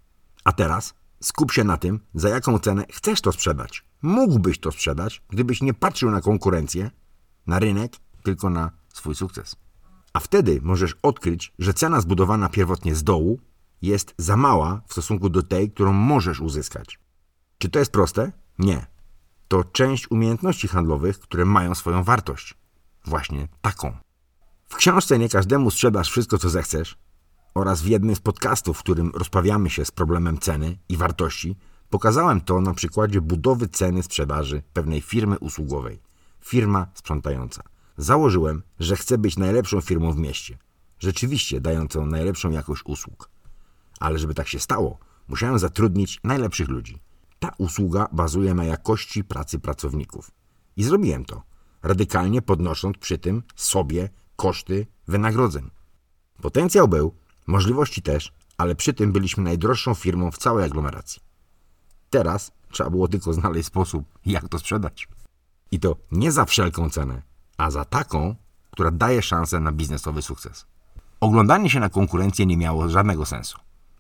A 0.44 0.52
teraz 0.52 0.94
skup 1.24 1.52
się 1.52 1.64
na 1.64 1.78
tym, 1.78 2.00
za 2.14 2.30
jaką 2.30 2.60
cenę 2.60 2.86
chcesz 2.92 3.22
to 3.22 3.32
sprzedać. 3.32 3.86
Mógłbyś 4.02 4.60
to 4.60 4.72
sprzedać, 4.72 5.22
gdybyś 5.30 5.62
nie 5.62 5.74
patrzył 5.74 6.12
na 6.12 6.22
konkurencję, 6.22 6.92
na 7.48 7.60
rynek, 7.60 7.94
tylko 8.24 8.50
na 8.50 8.72
swój 8.94 9.16
sukces. 9.16 9.56
A 10.14 10.20
wtedy 10.20 10.60
możesz 10.64 10.96
odkryć, 11.02 11.54
że 11.60 11.74
cena 11.74 12.02
zbudowana 12.02 12.50
pierwotnie 12.50 12.96
z 12.96 13.04
dołu 13.04 13.40
jest 13.82 14.14
za 14.18 14.38
mała 14.38 14.82
w 14.88 14.92
stosunku 14.92 15.30
do 15.30 15.44
tej, 15.44 15.72
którą 15.72 15.94
możesz 15.94 16.40
uzyskać. 16.40 17.00
Czy 17.58 17.70
to 17.70 17.80
jest 17.80 17.92
proste? 17.92 18.32
Nie. 18.60 18.93
To 19.48 19.64
część 19.64 20.12
umiejętności 20.12 20.68
handlowych, 20.68 21.20
które 21.20 21.46
mają 21.46 21.76
swoją 21.76 22.04
wartość. 22.04 22.54
Właśnie 23.06 23.48
taką. 23.62 23.98
W 24.70 24.76
książce 24.76 25.20
Nie 25.20 25.30
każdemu 25.30 25.72
sprzedasz 25.72 26.10
wszystko, 26.10 26.38
co 26.38 26.50
zechcesz 26.50 26.98
oraz 27.56 27.82
w 27.82 27.88
jednym 27.88 28.16
z 28.16 28.20
podcastów, 28.20 28.78
w 28.78 28.84
którym 28.84 29.12
rozprawiamy 29.14 29.70
się 29.70 29.86
z 29.86 29.92
problemem 29.92 30.38
ceny 30.38 30.78
i 30.90 30.98
wartości, 30.98 31.56
pokazałem 31.90 32.42
to 32.42 32.62
na 32.62 32.74
przykładzie 32.74 33.22
budowy 33.22 33.68
ceny 33.68 34.04
sprzedaży 34.04 34.64
pewnej 34.74 35.02
firmy 35.02 35.40
usługowej. 35.40 36.00
Firma 36.42 36.88
sprzątająca. 36.94 37.64
Założyłem, 37.98 38.64
że 38.80 38.96
chcę 38.96 39.18
być 39.18 39.38
najlepszą 39.38 39.82
firmą 39.82 40.14
w 40.14 40.18
mieście. 40.18 40.58
Rzeczywiście 41.00 41.62
dającą 41.62 42.06
najlepszą 42.06 42.52
jakość 42.52 42.82
usług. 42.86 43.30
Ale 44.00 44.20
żeby 44.20 44.34
tak 44.34 44.48
się 44.48 44.60
stało, 44.60 44.98
musiałem 45.28 45.60
zatrudnić 45.60 46.20
najlepszych 46.24 46.68
ludzi. 46.70 47.00
Ta 47.44 47.52
usługa 47.58 48.08
bazuje 48.12 48.54
na 48.54 48.64
jakości 48.64 49.24
pracy 49.24 49.60
pracowników. 49.60 50.32
I 50.76 50.84
zrobiłem 50.84 51.26
to, 51.26 51.44
radykalnie 51.82 52.42
podnosząc 52.42 52.98
przy 52.98 53.18
tym 53.18 53.44
sobie 53.56 54.10
koszty 54.36 54.88
wynagrodzeń. 55.08 55.70
Potencjał 56.42 56.88
był, 56.88 57.16
możliwości 57.48 58.02
też, 58.02 58.34
ale 58.58 58.76
przy 58.76 58.94
tym 58.94 59.12
byliśmy 59.12 59.44
najdroższą 59.44 59.94
firmą 59.94 60.32
w 60.32 60.38
całej 60.38 60.66
aglomeracji. 60.66 61.22
Teraz 62.10 62.52
trzeba 62.72 62.90
było 62.90 63.08
tylko 63.08 63.34
znaleźć 63.34 63.68
sposób, 63.68 64.06
jak 64.26 64.50
to 64.50 64.60
sprzedać. 64.60 65.08
I 65.72 65.80
to 65.80 65.96
nie 66.12 66.32
za 66.32 66.46
wszelką 66.46 66.90
cenę, 66.90 67.22
a 67.58 67.72
za 67.72 67.86
taką, 67.86 68.36
która 68.72 68.92
daje 68.92 69.22
szansę 69.22 69.60
na 69.60 69.72
biznesowy 69.72 70.22
sukces. 70.22 70.66
Oglądanie 71.20 71.70
się 71.70 71.80
na 71.80 71.90
konkurencję 71.90 72.46
nie 72.46 72.58
miało 72.58 72.90
żadnego 72.90 73.26
sensu. 73.26 73.58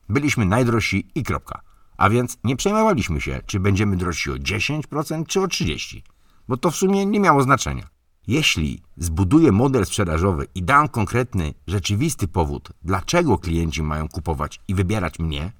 Byliśmy 0.09 0.45
najdrożsi 0.45 1.11
i 1.15 1.23
kropka. 1.23 1.72
A 1.97 2.09
więc 2.09 2.37
nie 2.43 2.55
przejmowaliśmy 2.55 3.21
się, 3.21 3.41
czy 3.45 3.59
będziemy 3.59 3.97
drożsi 3.97 4.31
o 4.31 4.35
10% 4.35 5.25
czy 5.27 5.41
o 5.41 5.45
30%, 5.45 6.01
bo 6.47 6.57
to 6.57 6.71
w 6.71 6.75
sumie 6.75 7.05
nie 7.05 7.19
miało 7.19 7.43
znaczenia. 7.43 7.87
Jeśli 8.27 8.81
zbuduję 8.97 9.51
model 9.51 9.85
sprzedażowy 9.85 10.47
i 10.55 10.63
dam 10.63 10.87
konkretny, 10.87 11.53
rzeczywisty 11.67 12.27
powód, 12.27 12.69
dlaczego 12.81 13.37
klienci 13.37 13.83
mają 13.83 14.09
kupować 14.09 14.61
i 14.67 14.75
wybierać 14.75 15.19
mnie, 15.19 15.51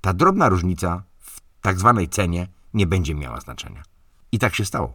ta 0.00 0.12
drobna 0.12 0.48
różnica 0.48 1.02
w 1.18 1.40
tak 1.60 1.78
zwanej 1.78 2.08
cenie 2.08 2.48
nie 2.74 2.86
będzie 2.86 3.14
miała 3.14 3.40
znaczenia. 3.40 3.82
I 4.32 4.38
tak 4.38 4.54
się 4.54 4.64
stało. 4.64 4.94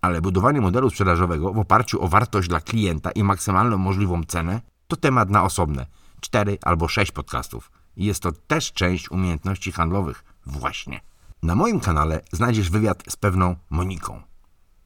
Ale 0.00 0.20
budowanie 0.20 0.60
modelu 0.60 0.90
sprzedażowego 0.90 1.52
w 1.52 1.58
oparciu 1.58 2.02
o 2.02 2.08
wartość 2.08 2.48
dla 2.48 2.60
klienta 2.60 3.10
i 3.10 3.22
maksymalną 3.22 3.78
możliwą 3.78 4.24
cenę 4.24 4.60
to 4.88 4.96
temat 4.96 5.30
na 5.30 5.44
osobne 5.44 5.86
4 6.20 6.58
albo 6.62 6.88
6 6.88 7.12
podcastów. 7.12 7.70
Jest 7.96 8.22
to 8.22 8.32
też 8.32 8.72
część 8.72 9.10
umiejętności 9.10 9.72
handlowych, 9.72 10.24
właśnie. 10.46 11.00
Na 11.42 11.54
moim 11.54 11.80
kanale 11.80 12.20
znajdziesz 12.32 12.70
wywiad 12.70 13.02
z 13.08 13.16
pewną 13.16 13.56
Moniką 13.70 14.22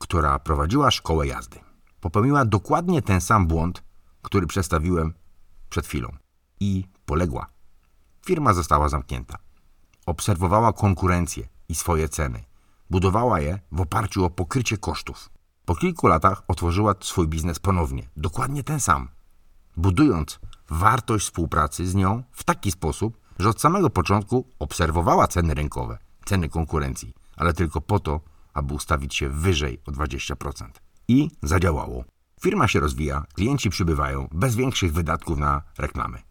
która 0.00 0.38
prowadziła 0.38 0.90
szkołę 0.90 1.26
jazdy. 1.26 1.60
Popełniła 2.00 2.44
dokładnie 2.44 3.02
ten 3.02 3.20
sam 3.20 3.46
błąd, 3.46 3.82
który 4.22 4.46
przedstawiłem 4.46 5.14
przed 5.70 5.86
chwilą 5.86 6.16
i 6.60 6.84
poległa. 7.06 7.46
Firma 8.26 8.54
została 8.54 8.88
zamknięta. 8.88 9.38
Obserwowała 10.06 10.72
konkurencję 10.72 11.48
i 11.68 11.74
swoje 11.74 12.08
ceny. 12.08 12.44
Budowała 12.90 13.40
je 13.40 13.58
w 13.72 13.80
oparciu 13.80 14.24
o 14.24 14.30
pokrycie 14.30 14.78
kosztów. 14.78 15.30
Po 15.64 15.74
kilku 15.74 16.06
latach 16.06 16.42
otworzyła 16.48 16.94
swój 17.00 17.28
biznes 17.28 17.58
ponownie, 17.58 18.08
dokładnie 18.16 18.64
ten 18.64 18.80
sam, 18.80 19.08
budując 19.76 20.40
wartość 20.70 21.24
współpracy 21.24 21.86
z 21.86 21.94
nią 21.94 22.22
w 22.32 22.44
taki 22.44 22.70
sposób, 22.70 23.18
że 23.38 23.48
od 23.48 23.60
samego 23.60 23.90
początku 23.90 24.48
obserwowała 24.58 25.26
ceny 25.26 25.54
rynkowe, 25.54 25.98
ceny 26.24 26.48
konkurencji, 26.48 27.14
ale 27.36 27.52
tylko 27.52 27.80
po 27.80 28.00
to, 28.00 28.20
aby 28.54 28.74
ustawić 28.74 29.14
się 29.14 29.28
wyżej 29.28 29.80
o 29.86 29.90
20%. 29.90 30.64
I 31.08 31.30
zadziałało. 31.42 32.04
Firma 32.40 32.68
się 32.68 32.80
rozwija, 32.80 33.24
klienci 33.34 33.70
przybywają 33.70 34.28
bez 34.32 34.56
większych 34.56 34.92
wydatków 34.92 35.38
na 35.38 35.62
reklamy. 35.78 36.22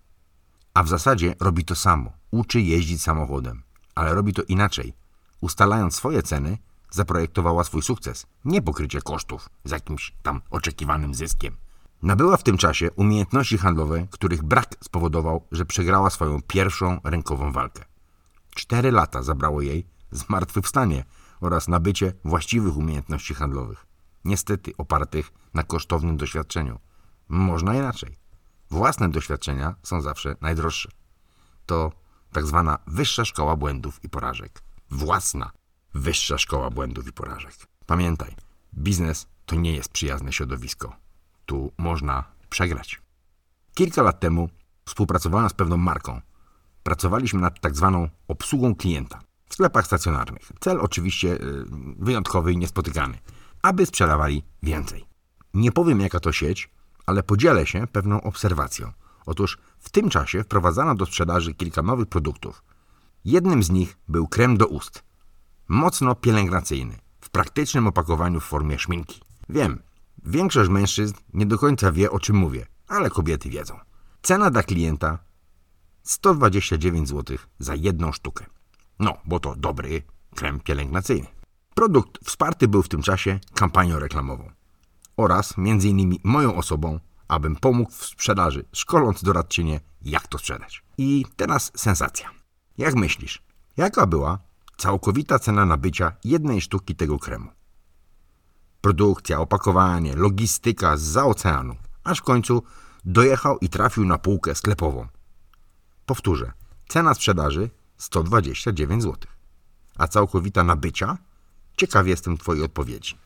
A 0.73 0.83
w 0.83 0.87
zasadzie 0.87 1.35
robi 1.39 1.65
to 1.65 1.75
samo. 1.75 2.11
Uczy 2.31 2.61
jeździć 2.61 3.01
samochodem, 3.01 3.63
ale 3.95 4.15
robi 4.15 4.33
to 4.33 4.43
inaczej. 4.43 4.93
Ustalając 5.41 5.95
swoje 5.95 6.23
ceny, 6.23 6.57
zaprojektowała 6.91 7.63
swój 7.63 7.81
sukces, 7.81 8.25
nie 8.45 8.61
pokrycie 8.61 9.01
kosztów 9.01 9.49
z 9.63 9.71
jakimś 9.71 10.13
tam 10.23 10.41
oczekiwanym 10.49 11.15
zyskiem. 11.15 11.57
Nabyła 12.01 12.37
w 12.37 12.43
tym 12.43 12.57
czasie 12.57 12.91
umiejętności 12.91 13.57
handlowe, 13.57 14.07
których 14.11 14.43
brak 14.43 14.75
spowodował, 14.83 15.47
że 15.51 15.65
przegrała 15.65 16.09
swoją 16.09 16.41
pierwszą 16.41 16.99
rynkową 17.03 17.51
walkę. 17.51 17.85
Cztery 18.55 18.91
lata 18.91 19.23
zabrało 19.23 19.61
jej 19.61 19.87
zmartwychwstanie 20.11 21.05
oraz 21.41 21.67
nabycie 21.67 22.13
właściwych 22.25 22.77
umiejętności 22.77 23.33
handlowych, 23.33 23.85
niestety 24.25 24.71
opartych 24.77 25.31
na 25.53 25.63
kosztownym 25.63 26.17
doświadczeniu. 26.17 26.79
Można 27.29 27.75
inaczej. 27.75 28.17
Własne 28.71 29.09
doświadczenia 29.09 29.75
są 29.83 30.01
zawsze 30.01 30.35
najdroższe. 30.41 30.89
To 31.65 31.91
tak 32.31 32.45
zwana 32.45 32.77
wyższa 32.87 33.25
szkoła 33.25 33.55
błędów 33.55 34.03
i 34.03 34.09
porażek. 34.09 34.61
Własna 34.91 35.51
wyższa 35.93 36.37
szkoła 36.37 36.69
błędów 36.69 37.07
i 37.07 37.13
porażek. 37.13 37.53
Pamiętaj, 37.85 38.35
biznes 38.73 39.27
to 39.45 39.55
nie 39.55 39.73
jest 39.73 39.89
przyjazne 39.89 40.33
środowisko. 40.33 41.08
Tu 41.49 41.71
można 41.77 42.23
przegrać. 42.49 43.01
Kilka 43.73 44.01
lat 44.01 44.19
temu 44.19 44.49
współpracowałem 44.85 45.49
z 45.49 45.53
pewną 45.53 45.77
marką. 45.77 46.21
Pracowaliśmy 46.83 47.41
nad 47.41 47.59
tak 47.61 47.75
zwaną 47.75 48.09
obsługą 48.27 48.75
klienta 48.75 49.19
w 49.49 49.53
sklepach 49.53 49.85
stacjonarnych. 49.85 50.51
Cel 50.59 50.81
oczywiście 50.81 51.33
y, 51.33 51.65
wyjątkowy 51.99 52.53
i 52.53 52.57
niespotykany, 52.57 53.17
aby 53.61 53.85
sprzedawali 53.85 54.43
więcej. 54.63 55.05
Nie 55.53 55.71
powiem 55.71 56.01
jaka 56.01 56.19
to 56.19 56.31
sieć, 56.31 56.69
ale 57.05 57.23
podzielę 57.23 57.65
się 57.65 57.87
pewną 57.87 58.21
obserwacją. 58.21 58.91
Otóż 59.25 59.57
w 59.79 59.89
tym 59.89 60.09
czasie 60.09 60.43
wprowadzano 60.43 60.95
do 60.95 61.05
sprzedaży 61.05 61.53
kilka 61.53 61.81
nowych 61.81 62.07
produktów. 62.07 62.63
Jednym 63.25 63.63
z 63.63 63.69
nich 63.69 63.97
był 64.07 64.27
krem 64.27 64.57
do 64.57 64.67
ust. 64.67 65.03
Mocno 65.67 66.15
pielęgnacyjny, 66.15 66.97
w 67.21 67.29
praktycznym 67.29 67.87
opakowaniu 67.87 68.39
w 68.39 68.45
formie 68.45 68.79
szminki. 68.79 69.21
Wiem, 69.49 69.79
większość 70.25 70.69
mężczyzn 70.69 71.13
nie 71.33 71.45
do 71.45 71.57
końca 71.57 71.91
wie 71.91 72.11
o 72.11 72.19
czym 72.19 72.35
mówię, 72.35 72.65
ale 72.87 73.09
kobiety 73.09 73.49
wiedzą. 73.49 73.79
Cena 74.21 74.51
dla 74.51 74.63
klienta 74.63 75.19
129 76.03 77.09
zł 77.09 77.37
za 77.59 77.75
jedną 77.75 78.11
sztukę. 78.11 78.45
No, 78.99 79.17
bo 79.25 79.39
to 79.39 79.55
dobry 79.55 80.01
krem 80.35 80.59
pielęgnacyjny. 80.59 81.27
Produkt 81.75 82.25
wsparty 82.25 82.67
był 82.67 82.83
w 82.83 82.89
tym 82.89 83.01
czasie 83.01 83.39
kampanią 83.53 83.99
reklamową 83.99 84.51
oraz 85.17 85.53
m.in. 85.57 86.15
moją 86.23 86.55
osobą, 86.55 86.99
abym 87.27 87.55
pomógł 87.55 87.91
w 87.91 88.05
sprzedaży, 88.05 88.65
szkoląc 88.71 89.23
doradczynię, 89.23 89.79
jak 90.01 90.27
to 90.27 90.37
sprzedać. 90.37 90.83
I 90.97 91.25
teraz 91.35 91.71
sensacja. 91.75 92.29
Jak 92.77 92.95
myślisz, 92.95 93.43
jaka 93.77 94.07
była 94.07 94.39
całkowita 94.77 95.39
cena 95.39 95.65
nabycia 95.65 96.11
jednej 96.23 96.61
sztuki 96.61 96.95
tego 96.95 97.19
kremu? 97.19 97.49
Produkcja, 98.81 99.39
opakowanie, 99.39 100.15
logistyka 100.15 100.97
za 100.97 101.25
oceanu, 101.25 101.75
aż 102.03 102.19
w 102.19 102.23
końcu 102.23 102.63
dojechał 103.05 103.57
i 103.57 103.69
trafił 103.69 104.05
na 104.05 104.17
półkę 104.17 104.55
sklepową. 104.55 105.07
Powtórzę, 106.05 106.51
cena 106.87 107.13
sprzedaży 107.13 107.69
129 107.97 109.03
zł, 109.03 109.31
a 109.97 110.07
całkowita 110.07 110.63
nabycia? 110.63 111.17
Ciekaw 111.77 112.07
jestem 112.07 112.37
Twojej 112.37 112.63
odpowiedzi. 112.63 113.17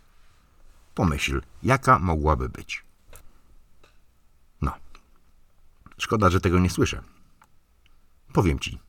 Pomyśl, 0.95 1.41
jaka 1.63 2.00
mogłaby 2.00 2.50
być. 2.50 2.86
No, 4.62 4.72
szkoda, 5.98 6.29
że 6.29 6.41
tego 6.41 6.60
nie 6.60 6.69
słyszę. 6.69 7.01
Powiem 8.33 8.60
Ci, 8.60 8.79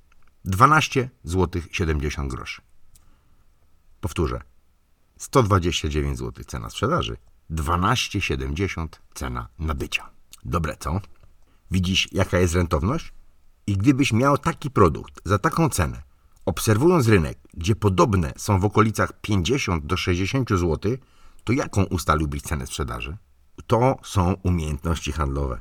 12 0.44 1.10
zł 1.24 1.62
70 1.70 2.30
groszy. 2.30 2.62
Powtórzę, 4.00 4.40
129 5.18 6.18
zł 6.18 6.44
cena 6.44 6.70
sprzedaży, 6.70 7.16
12,70 7.50 8.88
cena 9.14 9.48
nabycia. 9.58 10.10
Dobre, 10.44 10.76
co? 10.80 11.00
Widzisz, 11.70 12.08
jaka 12.12 12.38
jest 12.38 12.54
rentowność? 12.54 13.12
I 13.66 13.76
gdybyś 13.76 14.12
miał 14.12 14.38
taki 14.38 14.70
produkt 14.70 15.20
za 15.24 15.38
taką 15.38 15.68
cenę, 15.68 16.02
obserwując 16.44 17.08
rynek, 17.08 17.38
gdzie 17.54 17.76
podobne 17.76 18.32
są 18.36 18.60
w 18.60 18.64
okolicach 18.64 19.20
50 19.20 19.86
do 19.86 19.96
60 19.96 20.50
zł, 20.50 20.96
to 21.44 21.52
jaką 21.52 21.84
ustaliłbyś 21.84 22.42
cenę 22.42 22.66
sprzedaży? 22.66 23.16
To 23.66 23.96
są 24.02 24.34
umiejętności 24.42 25.12
handlowe. 25.12 25.60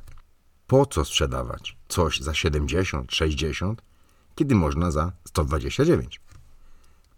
Po 0.68 0.86
co 0.86 1.06
sprzedawać 1.06 1.78
coś 1.88 2.20
za 2.20 2.34
70, 2.34 3.12
60, 3.12 3.82
kiedy 4.36 4.56
można 4.56 4.92
za 4.92 5.12
129? 5.26 6.22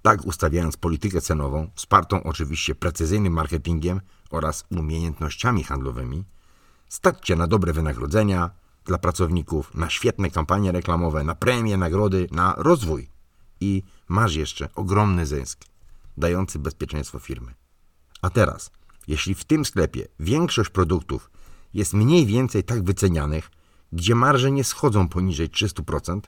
Tak 0.06 0.26
ustawiając 0.26 0.78
politykę 0.78 1.22
cenową, 1.22 1.70
wspartą 1.76 2.24
oczywiście 2.24 2.76
precyzyjnym 2.76 3.34
marketingiem 3.34 4.02
oraz 4.30 4.66
umiejętnościami 4.72 5.64
handlowymi, 5.64 6.26
stać 6.90 7.30
na 7.30 7.48
dobre 7.48 7.74
wynagrodzenia 7.74 8.50
dla 8.84 8.98
pracowników, 8.98 9.76
na 9.76 9.90
świetne 9.90 10.32
kampanie 10.32 10.72
reklamowe, 10.72 11.24
na 11.24 11.36
premie, 11.36 11.78
nagrody, 11.78 12.28
na 12.32 12.54
rozwój. 12.58 13.10
I 13.60 13.84
masz 14.08 14.36
jeszcze 14.36 14.70
ogromny 14.76 15.26
zysk, 15.26 15.66
dający 16.18 16.60
bezpieczeństwo 16.60 17.20
firmy. 17.20 17.54
A 18.22 18.30
teraz, 18.30 18.72
jeśli 19.08 19.36
w 19.36 19.44
tym 19.44 19.66
sklepie 19.66 20.08
większość 20.20 20.70
produktów 20.70 21.32
jest 21.74 21.94
mniej 21.94 22.26
więcej 22.26 22.64
tak 22.64 22.84
wycenianych, 22.84 23.52
gdzie 23.94 24.16
marże 24.16 24.52
nie 24.52 24.64
schodzą 24.64 25.10
poniżej 25.10 25.50
300%, 25.50 26.20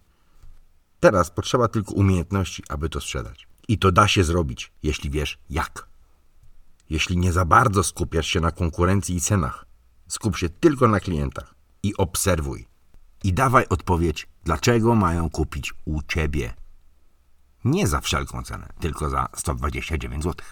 teraz 1.00 1.32
potrzeba 1.32 1.68
tylko 1.68 1.94
umiejętności, 1.94 2.64
aby 2.70 2.90
to 2.90 3.02
sprzedać. 3.02 3.48
I 3.68 3.78
to 3.78 3.92
da 3.92 4.08
się 4.08 4.24
zrobić, 4.24 4.72
jeśli 4.84 5.10
wiesz 5.10 5.40
jak. 5.50 5.88
Jeśli 6.90 7.18
nie 7.18 7.34
za 7.34 7.46
bardzo 7.46 7.84
skupiasz 7.84 8.28
się 8.28 8.40
na 8.40 8.52
konkurencji 8.52 9.16
i 9.16 9.22
cenach, 9.22 9.66
skup 10.08 10.38
się 10.38 10.50
tylko 10.50 10.88
na 10.88 11.00
klientach 11.00 11.56
i 11.84 11.98
obserwuj. 11.98 12.68
I 13.24 13.34
dawaj 13.34 13.66
odpowiedź, 13.70 14.28
dlaczego 14.44 14.96
mają 14.96 15.30
kupić 15.30 15.74
u 15.86 16.02
ciebie. 16.02 16.54
Nie 17.66 17.88
za 17.88 18.02
wszelką 18.02 18.44
cenę, 18.44 18.70
tylko 18.80 19.10
za 19.10 19.28
129 19.36 20.24
zł. 20.24 20.46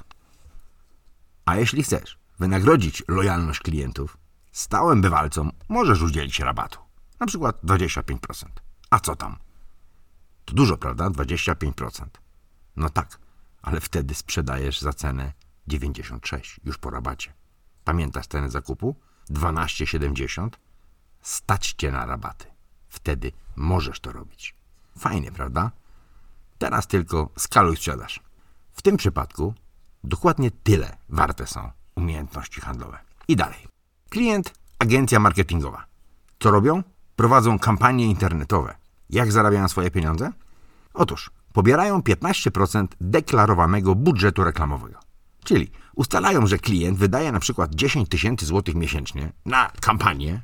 A 1.46 1.56
jeśli 1.56 1.84
chcesz 1.84 2.18
wynagrodzić 2.39 3.04
lojalność 3.08 3.60
klientów, 3.60 4.18
stałym 4.52 5.02
bywalcom 5.02 5.52
możesz 5.70 6.02
udzielić 6.02 6.39
rabatu. 6.39 6.80
Na 7.20 7.26
przykład 7.26 7.63
25%. 7.63 8.46
A 8.89 9.00
co 9.00 9.16
tam? 9.16 9.38
To 10.46 10.54
dużo, 10.54 10.78
prawda? 10.78 11.10
25%. 11.10 12.06
No 12.78 12.90
tak, 12.90 13.20
ale 13.62 13.82
wtedy 13.82 14.16
sprzedajesz 14.16 14.82
za 14.82 14.94
cenę 14.94 15.34
96 15.68 16.60
już 16.66 16.78
po 16.78 16.90
rabacie. 16.90 17.34
Pamiętasz 17.84 18.28
cenę 18.28 18.50
zakupu? 18.50 18.96
12,70? 19.30 20.50
Stać 21.22 21.74
cię 21.78 21.92
na 21.92 22.06
rabaty. 22.06 22.46
Wtedy 22.90 23.32
możesz 23.56 24.00
to 24.00 24.12
robić. 24.12 24.56
Fajnie, 24.98 25.32
prawda? 25.32 25.72
Teraz 26.58 26.88
tylko 26.88 27.30
skaluj 27.38 27.76
sprzedaż. 27.76 28.20
W 28.74 28.82
tym 28.82 28.98
przypadku 28.98 29.54
dokładnie 30.04 30.52
tyle 30.52 30.98
warte 31.10 31.48
są 31.48 31.72
umiejętności 31.96 32.62
handlowe. 32.62 33.00
I 33.28 33.36
dalej. 33.36 33.68
Klient, 34.10 34.54
agencja 34.80 35.20
marketingowa. 35.20 35.86
Co 36.40 36.52
robią? 36.52 36.84
Prowadzą 37.16 37.60
kampanie 37.60 38.06
internetowe. 38.06 38.76
Jak 39.10 39.32
zarabiają 39.32 39.68
swoje 39.68 39.92
pieniądze? 39.92 40.32
Otóż 40.94 41.32
pobierają 41.56 42.00
15% 42.00 42.88
deklarowanego 43.02 43.96
budżetu 43.96 44.44
reklamowego. 44.44 45.00
Czyli 45.44 45.72
ustalają, 45.96 46.48
że 46.48 46.58
klient 46.58 46.98
wydaje 46.98 47.32
na 47.32 47.39
przykład 47.39 47.76
10 47.76 48.10
tysięcy 48.10 48.46
złotych 48.46 48.76
miesięcznie 48.76 49.32
na 49.46 49.72
kampanię. 49.82 50.41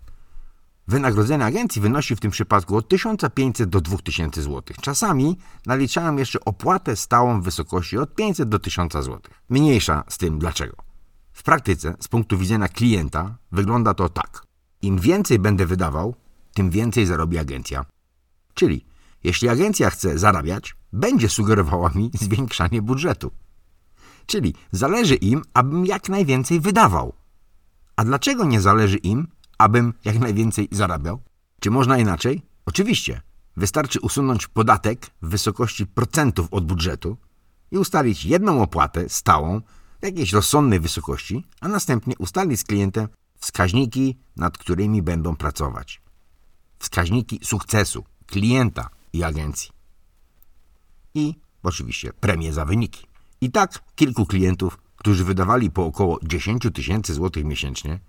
Wynagrodzenie 0.87 1.45
agencji 1.45 1.81
wynosi 1.81 2.15
w 2.15 2.19
tym 2.19 2.31
przypadku 2.31 2.77
od 2.77 2.87
1500 2.89 3.69
do 3.69 3.81
2000 3.81 4.41
złotych. 4.41 4.77
Czasami 4.77 5.37
naliczają 5.65 6.17
jeszcze 6.17 6.39
opłatę 6.45 6.95
stałą 6.95 7.41
w 7.41 7.43
wysokości 7.43 7.97
od 7.97 8.15
500 8.15 8.49
do 8.49 8.59
1000 8.59 8.93
złotych. 9.03 9.33
Mniejsza 9.49 10.03
z 10.07 10.17
tym 10.17 10.39
dlaczego. 10.39 10.77
W 11.33 11.43
praktyce, 11.43 11.95
z 11.99 12.07
punktu 12.07 12.37
widzenia 12.37 12.67
klienta, 12.67 13.37
wygląda 13.51 13.93
to 13.93 14.09
tak. 14.09 14.43
Im 14.81 14.99
więcej 14.99 15.39
będę 15.39 15.65
wydawał, 15.65 16.15
tym 16.53 16.69
więcej 16.69 17.05
zarobi 17.05 17.37
agencja. 17.37 17.85
Czyli 18.53 18.85
jeśli 19.23 19.49
agencja 19.49 19.89
chce 19.89 20.19
zarabiać, 20.19 20.75
będzie 20.93 21.29
sugerowała 21.29 21.89
mi 21.95 22.11
zwiększanie 22.21 22.81
budżetu. 22.81 23.31
Czyli 24.25 24.53
zależy 24.71 25.15
im, 25.15 25.41
abym 25.53 25.85
jak 25.85 26.09
najwięcej 26.09 26.59
wydawał. 26.59 27.13
A 27.95 28.03
dlaczego 28.03 28.45
nie 28.45 28.61
zależy 28.61 28.97
im, 28.97 29.27
abym 29.57 29.93
jak 30.05 30.19
najwięcej 30.19 30.67
zarabiał? 30.71 31.21
Czy 31.59 31.71
można 31.71 31.97
inaczej? 31.97 32.41
Oczywiście. 32.65 33.21
Wystarczy 33.57 33.99
usunąć 33.99 34.47
podatek 34.47 35.11
w 35.21 35.29
wysokości 35.29 35.85
procentów 35.85 36.47
od 36.51 36.65
budżetu 36.65 37.17
i 37.71 37.77
ustalić 37.77 38.25
jedną 38.25 38.61
opłatę 38.61 39.09
stałą 39.09 39.61
w 40.01 40.05
jakiejś 40.05 40.33
rozsądnej 40.33 40.79
wysokości, 40.79 41.47
a 41.61 41.67
następnie 41.67 42.15
ustalić 42.17 42.59
z 42.59 42.63
klientem 42.63 43.07
wskaźniki, 43.37 44.17
nad 44.35 44.57
którymi 44.57 45.01
będą 45.01 45.35
pracować. 45.35 46.01
Wskaźniki 46.79 47.39
sukcesu 47.43 48.03
klienta 48.25 48.89
i 49.13 49.23
agencji. 49.23 49.80
I 51.13 51.35
oczywiście 51.63 52.13
premie 52.13 52.53
za 52.53 52.65
wyniki. 52.65 53.07
I 53.41 53.51
tak 53.51 53.83
kilku 53.95 54.25
klientów, 54.25 54.77
którzy 54.95 55.25
wydawali 55.25 55.71
po 55.71 55.85
około 55.85 56.19
10 56.23 56.63
tysięcy 56.73 57.13
złotych 57.13 57.45
miesięcznie, 57.45 57.99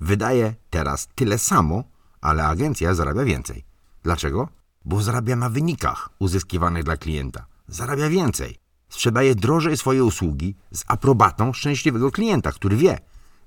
wydaje 0.00 0.54
teraz 0.70 1.08
tyle 1.14 1.38
samo, 1.38 1.84
ale 2.20 2.46
agencja 2.46 2.94
zarabia 2.94 3.24
więcej. 3.24 3.64
Dlaczego? 4.02 4.48
Bo 4.84 5.02
zarabia 5.02 5.36
na 5.36 5.50
wynikach 5.50 6.10
uzyskiwanych 6.18 6.84
dla 6.84 6.96
klienta. 6.96 7.46
Zarabia 7.68 8.08
więcej. 8.08 8.58
Sprzedaje 8.88 9.34
drożej 9.34 9.76
swoje 9.76 10.04
usługi 10.04 10.54
z 10.70 10.84
aprobatą 10.86 11.52
szczęśliwego 11.52 12.10
klienta, 12.10 12.52
który 12.52 12.76
wie, 12.76 12.98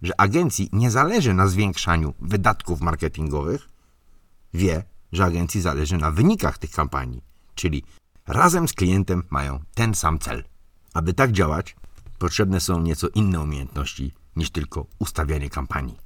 że 0.01 0.21
agencji 0.21 0.69
nie 0.73 0.91
zależy 0.91 1.33
na 1.33 1.47
zwiększaniu 1.47 2.13
wydatków 2.19 2.81
marketingowych, 2.81 3.69
wie, 4.53 4.83
że 5.11 5.25
agencji 5.25 5.61
zależy 5.61 5.97
na 5.97 6.11
wynikach 6.11 6.57
tych 6.57 6.71
kampanii, 6.71 7.21
czyli 7.55 7.83
razem 8.27 8.67
z 8.67 8.73
klientem 8.73 9.23
mają 9.29 9.59
ten 9.73 9.95
sam 9.95 10.19
cel. 10.19 10.43
Aby 10.93 11.13
tak 11.13 11.31
działać, 11.31 11.75
potrzebne 12.19 12.59
są 12.59 12.81
nieco 12.81 13.07
inne 13.15 13.41
umiejętności 13.41 14.13
niż 14.35 14.49
tylko 14.51 14.85
ustawianie 14.99 15.49
kampanii. 15.49 15.97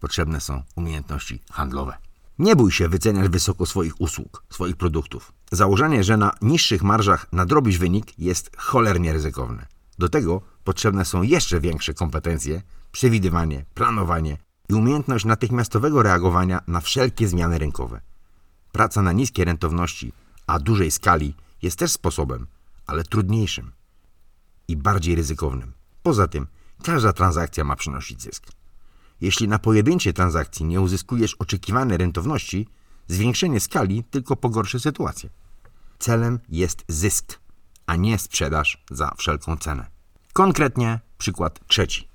Potrzebne 0.00 0.40
są 0.40 0.62
umiejętności 0.76 1.40
handlowe. 1.50 1.96
Nie 2.38 2.56
bój 2.56 2.72
się 2.72 2.88
wyceniać 2.88 3.28
wysoko 3.28 3.66
swoich 3.66 4.00
usług, 4.00 4.44
swoich 4.50 4.76
produktów. 4.76 5.32
Założenie, 5.52 6.04
że 6.04 6.16
na 6.16 6.32
niższych 6.42 6.82
marżach 6.82 7.26
nadrobisz 7.32 7.78
wynik 7.78 8.18
jest 8.18 8.56
cholernie 8.56 9.12
ryzykowne. 9.12 9.66
Do 9.98 10.08
tego 10.08 10.42
potrzebne 10.64 11.04
są 11.04 11.22
jeszcze 11.22 11.60
większe 11.60 11.94
kompetencje, 11.94 12.62
przewidywanie, 12.92 13.64
planowanie 13.74 14.36
i 14.68 14.74
umiejętność 14.74 15.24
natychmiastowego 15.24 16.02
reagowania 16.02 16.60
na 16.66 16.80
wszelkie 16.80 17.28
zmiany 17.28 17.58
rynkowe. 17.58 18.00
Praca 18.72 19.02
na 19.02 19.12
niskiej 19.12 19.44
rentowności, 19.44 20.12
a 20.46 20.58
dużej 20.58 20.90
skali 20.90 21.34
jest 21.62 21.78
też 21.78 21.92
sposobem, 21.92 22.46
ale 22.86 23.04
trudniejszym 23.04 23.72
i 24.68 24.76
bardziej 24.76 25.14
ryzykownym. 25.14 25.72
Poza 26.02 26.28
tym, 26.28 26.46
każda 26.82 27.12
transakcja 27.12 27.64
ma 27.64 27.76
przynosić 27.76 28.22
zysk. 28.22 28.46
Jeśli 29.20 29.48
na 29.48 29.58
pojedynczej 29.58 30.14
transakcji 30.14 30.66
nie 30.66 30.80
uzyskujesz 30.80 31.34
oczekiwanej 31.34 31.98
rentowności, 31.98 32.66
Zwiększenie 33.08 33.60
skali 33.60 34.04
tylko 34.04 34.36
pogorszy 34.36 34.80
sytuację. 34.80 35.30
Celem 35.98 36.38
jest 36.48 36.84
zysk, 36.88 37.38
a 37.86 37.96
nie 37.96 38.18
sprzedaż 38.18 38.84
za 38.90 39.14
wszelką 39.16 39.56
cenę. 39.56 39.86
Konkretnie 40.32 41.00
przykład 41.18 41.60
trzeci. 41.66 42.08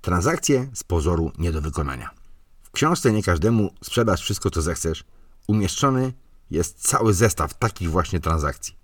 Transakcje 0.00 0.70
z 0.74 0.84
pozoru 0.84 1.32
nie 1.38 1.52
do 1.52 1.60
wykonania. 1.60 2.10
W 2.62 2.70
książce 2.70 3.12
Nie 3.12 3.22
każdemu 3.22 3.70
sprzedasz 3.82 4.20
wszystko, 4.20 4.50
co 4.50 4.62
zechcesz 4.62 5.04
umieszczony 5.46 6.12
jest 6.50 6.88
cały 6.88 7.14
zestaw 7.14 7.58
takich 7.58 7.90
właśnie 7.90 8.20
transakcji. 8.20 8.76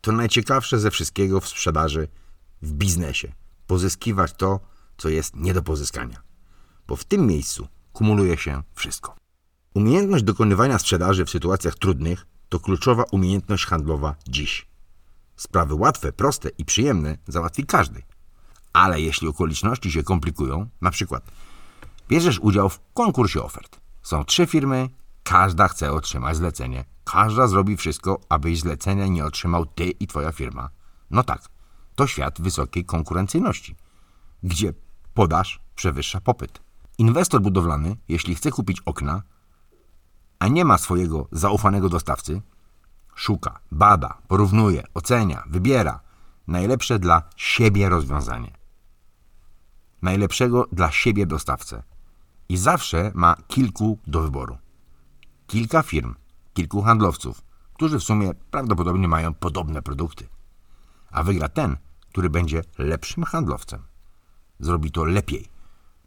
To 0.00 0.12
najciekawsze 0.12 0.78
ze 0.78 0.90
wszystkiego 0.90 1.40
w 1.40 1.48
sprzedaży, 1.48 2.08
w 2.62 2.72
biznesie. 2.72 3.32
Pozyskiwać 3.66 4.32
to, 4.32 4.60
co 4.96 5.08
jest 5.08 5.36
nie 5.36 5.54
do 5.54 5.62
pozyskania. 5.62 6.22
Bo 6.86 6.96
w 6.96 7.04
tym 7.04 7.26
miejscu 7.26 7.68
kumuluje 7.92 8.36
się 8.36 8.62
wszystko. 8.74 9.16
Umiejętność 9.74 10.24
dokonywania 10.24 10.78
sprzedaży 10.78 11.24
w 11.24 11.30
sytuacjach 11.30 11.74
trudnych 11.74 12.26
to 12.48 12.60
kluczowa 12.60 13.04
umiejętność 13.10 13.66
handlowa 13.66 14.14
dziś. 14.28 14.68
Sprawy 15.36 15.74
łatwe, 15.74 16.12
proste 16.12 16.48
i 16.48 16.64
przyjemne 16.64 17.18
załatwi 17.28 17.66
każdy. 17.66 18.02
Ale 18.72 19.00
jeśli 19.00 19.28
okoliczności 19.28 19.92
się 19.92 20.02
komplikują, 20.02 20.68
na 20.80 20.90
przykład 20.90 21.30
bierzesz 22.08 22.38
udział 22.38 22.68
w 22.68 22.80
konkursie 22.94 23.42
ofert. 23.42 23.80
Są 24.02 24.24
trzy 24.24 24.46
firmy, 24.46 24.88
każda 25.28 25.68
chce 25.68 25.92
otrzymać 25.92 26.36
zlecenie. 26.36 26.84
Każda 27.04 27.46
zrobi 27.46 27.76
wszystko, 27.76 28.20
abyś 28.28 28.60
zlecenia 28.60 29.06
nie 29.06 29.24
otrzymał 29.24 29.66
ty 29.66 29.84
i 29.84 30.06
twoja 30.06 30.32
firma. 30.32 30.70
No 31.10 31.22
tak, 31.22 31.48
to 31.94 32.06
świat 32.06 32.40
wysokiej 32.40 32.84
konkurencyjności, 32.84 33.76
gdzie 34.42 34.72
podaż 35.14 35.60
przewyższa 35.74 36.20
popyt. 36.20 36.60
Inwestor 36.98 37.40
budowlany, 37.40 37.96
jeśli 38.08 38.34
chce 38.34 38.50
kupić 38.50 38.80
okna, 38.80 39.22
a 40.38 40.48
nie 40.48 40.64
ma 40.64 40.78
swojego 40.78 41.28
zaufanego 41.32 41.88
dostawcy, 41.88 42.42
szuka, 43.14 43.60
bada, 43.72 44.18
porównuje, 44.28 44.84
ocenia, 44.94 45.44
wybiera 45.46 46.00
najlepsze 46.46 46.98
dla 46.98 47.22
siebie 47.36 47.88
rozwiązanie. 47.88 48.52
Najlepszego 50.02 50.66
dla 50.72 50.90
siebie 50.90 51.26
dostawcę. 51.26 51.82
I 52.48 52.56
zawsze 52.56 53.12
ma 53.14 53.36
kilku 53.48 53.98
do 54.06 54.22
wyboru. 54.22 54.58
Kilka 55.48 55.82
firm, 55.82 56.14
kilku 56.54 56.82
handlowców, 56.82 57.42
którzy 57.74 57.98
w 57.98 58.02
sumie 58.02 58.34
prawdopodobnie 58.50 59.08
mają 59.08 59.34
podobne 59.34 59.82
produkty. 59.82 60.28
A 61.10 61.22
wygra 61.22 61.48
ten, 61.48 61.76
który 62.10 62.30
będzie 62.30 62.62
lepszym 62.78 63.24
handlowcem. 63.24 63.82
Zrobi 64.60 64.90
to 64.90 65.04
lepiej. 65.04 65.48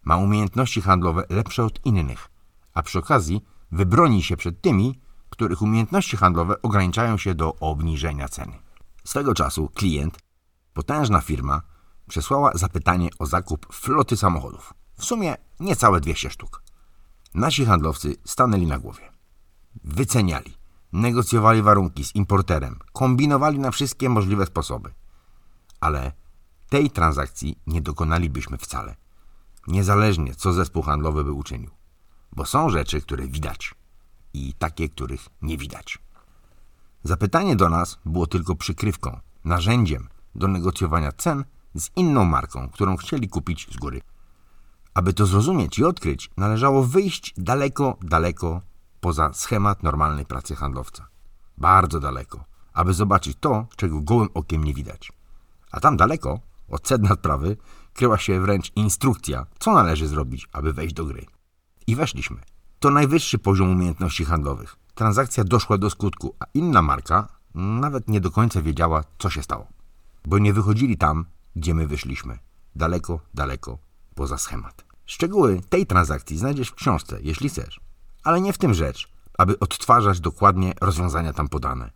Ma 0.04 0.18
umiejętności 0.18 0.82
handlowe 0.82 1.24
lepsze 1.30 1.64
od 1.64 1.86
innych, 1.86 2.30
a 2.74 2.84
przy 2.84 3.00
okazji 3.00 3.46
wybroni 3.72 4.24
się 4.24 4.38
przed 4.38 4.62
tymi, 4.62 5.00
których 5.30 5.62
umiejętności 5.62 6.18
handlowe 6.18 6.62
ograniczają 6.62 7.18
się 7.18 7.36
do 7.36 7.56
obniżenia 7.56 8.30
ceny. 8.30 8.54
Swego 9.04 9.34
czasu 9.34 9.70
klient, 9.70 10.20
potężna 10.74 11.22
firma, 11.22 11.62
przesłała 12.08 12.52
zapytanie 12.54 13.10
o 13.20 13.26
zakup 13.26 13.74
floty 13.74 14.18
samochodów. 14.18 14.74
W 14.98 15.06
sumie 15.06 15.36
niecałe 15.60 16.02
200 16.02 16.30
sztuk. 16.30 16.64
Nasi 17.34 17.66
handlowcy 17.66 18.16
stanęli 18.26 18.68
na 18.68 18.80
głowie. 18.80 19.11
Wyceniali, 19.84 20.54
negocjowali 20.94 21.62
warunki 21.62 22.06
z 22.06 22.16
importerem, 22.16 22.80
kombinowali 22.94 23.60
na 23.60 23.72
wszystkie 23.72 24.10
możliwe 24.10 24.46
sposoby. 24.46 24.94
Ale 25.80 26.12
tej 26.70 26.90
transakcji 26.90 27.60
nie 27.68 27.82
dokonalibyśmy 27.82 28.58
wcale, 28.58 28.96
niezależnie 29.68 30.36
co 30.36 30.54
zespół 30.54 30.84
handlowy 30.84 31.24
by 31.24 31.32
uczynił. 31.32 31.72
Bo 32.32 32.46
są 32.46 32.70
rzeczy, 32.70 33.02
które 33.02 33.28
widać 33.28 33.76
i 34.34 34.54
takie, 34.54 34.90
których 34.90 35.30
nie 35.42 35.58
widać. 35.58 36.00
Zapytanie 37.04 37.56
do 37.56 37.70
nas 37.70 38.00
było 38.06 38.28
tylko 38.28 38.56
przykrywką, 38.56 39.20
narzędziem 39.46 40.08
do 40.36 40.48
negocjowania 40.48 41.12
cen 41.12 41.44
z 41.76 41.90
inną 41.96 42.26
marką, 42.26 42.70
którą 42.70 42.98
chcieli 42.98 43.30
kupić 43.30 43.68
z 43.74 43.78
góry. 43.78 44.02
Aby 44.94 45.14
to 45.14 45.26
zrozumieć 45.26 45.80
i 45.80 45.84
odkryć, 45.84 46.32
należało 46.38 46.84
wyjść 46.84 47.34
daleko, 47.38 47.98
daleko 48.02 48.62
poza 49.02 49.34
schemat 49.34 49.84
normalnej 49.84 50.26
pracy 50.26 50.56
handlowca. 50.56 51.08
Bardzo 51.58 52.00
daleko, 52.00 52.46
aby 52.74 52.94
zobaczyć 52.94 53.38
to, 53.40 53.68
czego 53.76 54.02
gołym 54.02 54.30
okiem 54.34 54.64
nie 54.64 54.74
widać. 54.74 55.12
A 55.72 55.80
tam 55.80 55.98
daleko, 55.98 56.40
od 56.68 56.88
sedna 56.88 57.16
sprawy, 57.16 57.58
kryła 57.94 58.18
się 58.18 58.42
wręcz 58.42 58.72
instrukcja, 58.76 59.46
co 59.60 59.74
należy 59.74 60.08
zrobić, 60.08 60.50
aby 60.54 60.74
wejść 60.74 60.94
do 60.94 61.06
gry. 61.06 61.26
I 61.88 61.96
weszliśmy. 61.96 62.38
To 62.80 62.90
najwyższy 62.90 63.40
poziom 63.40 63.72
umiejętności 63.72 64.26
handlowych. 64.26 64.76
Transakcja 64.96 65.44
doszła 65.44 65.78
do 65.78 65.90
skutku, 65.90 66.36
a 66.40 66.46
inna 66.54 66.82
marka 66.82 67.28
nawet 67.56 68.08
nie 68.08 68.22
do 68.22 68.32
końca 68.32 68.62
wiedziała, 68.62 69.04
co 69.20 69.30
się 69.30 69.44
stało. 69.44 69.68
Bo 70.26 70.40
nie 70.40 70.54
wychodzili 70.54 70.98
tam, 70.98 71.26
gdzie 71.56 71.74
my 71.74 71.88
wyszliśmy. 71.88 72.40
Daleko, 72.76 73.20
daleko 73.34 73.78
poza 74.16 74.38
schemat. 74.38 74.86
Szczegóły 75.06 75.62
tej 75.70 75.86
transakcji 75.86 76.38
znajdziesz 76.38 76.70
w 76.70 76.76
książce, 76.76 77.20
jeśli 77.22 77.50
chcesz. 77.50 77.80
Ale 78.24 78.42
nie 78.42 78.54
w 78.54 78.58
tym 78.58 78.74
rzecz, 78.74 79.10
aby 79.38 79.60
odtwarzać 79.60 80.20
dokładnie 80.20 80.74
rozwiązania 80.82 81.34
tam 81.34 81.48
podane. 81.48 81.92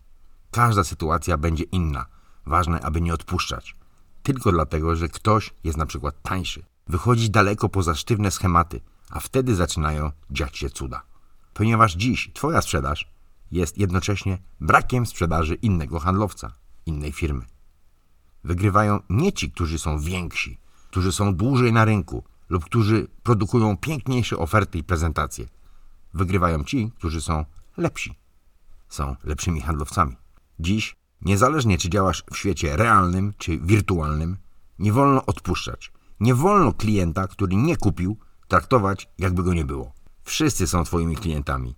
Każda 0.52 0.84
sytuacja 0.84 1.38
będzie 1.38 1.64
inna. 1.64 2.06
Ważne, 2.46 2.82
aby 2.82 3.02
nie 3.02 3.14
odpuszczać. 3.14 3.76
Tylko 4.24 4.52
dlatego, 4.52 4.96
że 4.96 5.10
ktoś 5.10 5.54
jest 5.64 5.78
na 5.78 5.86
przykład 5.86 6.22
tańszy. 6.22 6.66
Wychodzi 6.88 7.30
daleko 7.30 7.70
poza 7.70 7.96
sztywne 7.96 8.32
schematy, 8.32 8.82
a 9.10 9.20
wtedy 9.20 9.56
zaczynają 9.56 10.12
dziać 10.32 10.58
się 10.58 10.70
cuda. 10.70 11.02
Ponieważ 11.54 11.96
dziś 11.96 12.32
Twoja 12.34 12.62
sprzedaż 12.62 13.12
jest 13.52 13.78
jednocześnie 13.78 14.38
brakiem 14.62 15.06
sprzedaży 15.06 15.56
innego 15.56 16.00
handlowca, 16.00 16.52
innej 16.86 17.12
firmy. 17.12 17.46
Wygrywają 18.44 19.00
nie 19.10 19.34
ci, 19.34 19.52
którzy 19.52 19.80
są 19.80 20.00
więksi, 20.00 20.60
którzy 20.90 21.12
są 21.12 21.36
dłużej 21.36 21.74
na 21.74 21.86
rynku 21.86 22.24
lub 22.50 22.66
którzy 22.66 23.08
produkują 23.24 23.78
piękniejsze 23.78 24.38
oferty 24.38 24.78
i 24.78 24.84
prezentacje. 24.84 25.48
Wygrywają 26.15 26.63
ci, 26.63 26.91
którzy 26.97 27.21
są 27.21 27.45
lepsi. 27.78 28.15
Są 28.89 29.15
lepszymi 29.23 29.62
handlowcami. 29.62 30.15
Dziś, 30.60 30.95
niezależnie 31.21 31.78
czy 31.78 31.89
działasz 31.89 32.23
w 32.32 32.38
świecie 32.38 32.78
realnym 32.78 33.34
czy 33.38 33.58
wirtualnym, 33.58 34.38
nie 34.80 34.93
wolno 34.93 35.25
odpuszczać. 35.25 35.91
Nie 36.19 36.36
wolno 36.36 36.73
klienta, 36.73 37.28
który 37.28 37.56
nie 37.56 37.78
kupił, 37.78 38.17
traktować, 38.47 39.10
jakby 39.17 39.43
go 39.43 39.54
nie 39.54 39.65
było. 39.65 39.93
Wszyscy 40.23 40.67
są 40.67 40.84
twoimi 40.84 41.15
klientami. 41.15 41.75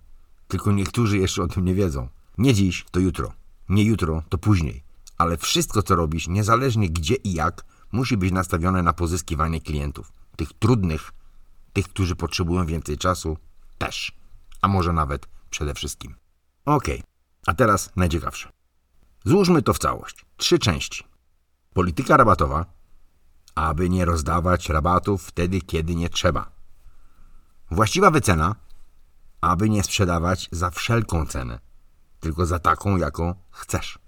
Tylko 0.48 0.72
niektórzy 0.72 1.18
jeszcze 1.18 1.42
o 1.42 1.48
tym 1.48 1.64
nie 1.64 1.74
wiedzą. 1.74 2.08
Nie 2.38 2.54
dziś, 2.54 2.86
to 2.90 3.00
jutro. 3.00 3.32
Nie 3.68 3.82
jutro, 3.82 4.22
to 4.28 4.38
później. 4.38 4.82
Ale 5.18 5.36
wszystko, 5.36 5.82
co 5.82 5.96
robisz, 5.96 6.28
niezależnie 6.28 6.90
gdzie 6.90 7.14
i 7.14 7.32
jak, 7.32 7.64
musi 7.92 8.16
być 8.16 8.32
nastawione 8.32 8.82
na 8.82 8.92
pozyskiwanie 8.92 9.60
klientów. 9.60 10.12
Tych 10.36 10.52
trudnych, 10.52 11.12
tych, 11.72 11.88
którzy 11.88 12.16
potrzebują 12.16 12.66
więcej 12.66 12.98
czasu, 12.98 13.36
też. 13.78 14.12
A 14.62 14.68
może 14.68 14.92
nawet 14.92 15.28
przede 15.50 15.74
wszystkim. 15.74 16.14
Okay. 16.64 17.02
a 17.46 17.54
teraz 17.54 17.90
najciekawsze. 17.96 18.52
Złóżmy 19.24 19.62
to 19.62 19.74
w 19.74 19.78
całość. 19.78 20.26
Trzy 20.36 20.58
części. 20.58 21.04
Polityka 21.72 22.16
rabatowa, 22.16 22.66
aby 23.54 23.88
nie 23.88 24.04
rozdawać 24.04 24.68
rabatów 24.68 25.26
wtedy, 25.26 25.60
kiedy 25.60 25.94
nie 25.94 26.08
trzeba. 26.08 26.50
Właściwa 27.70 28.10
wycena, 28.10 28.56
aby 29.40 29.68
nie 29.68 29.82
sprzedawać 29.82 30.48
za 30.52 30.70
wszelką 30.70 31.26
cenę, 31.26 31.58
tylko 32.20 32.46
za 32.46 32.58
taką, 32.58 32.96
jaką 32.96 33.34
chcesz. 33.50 33.98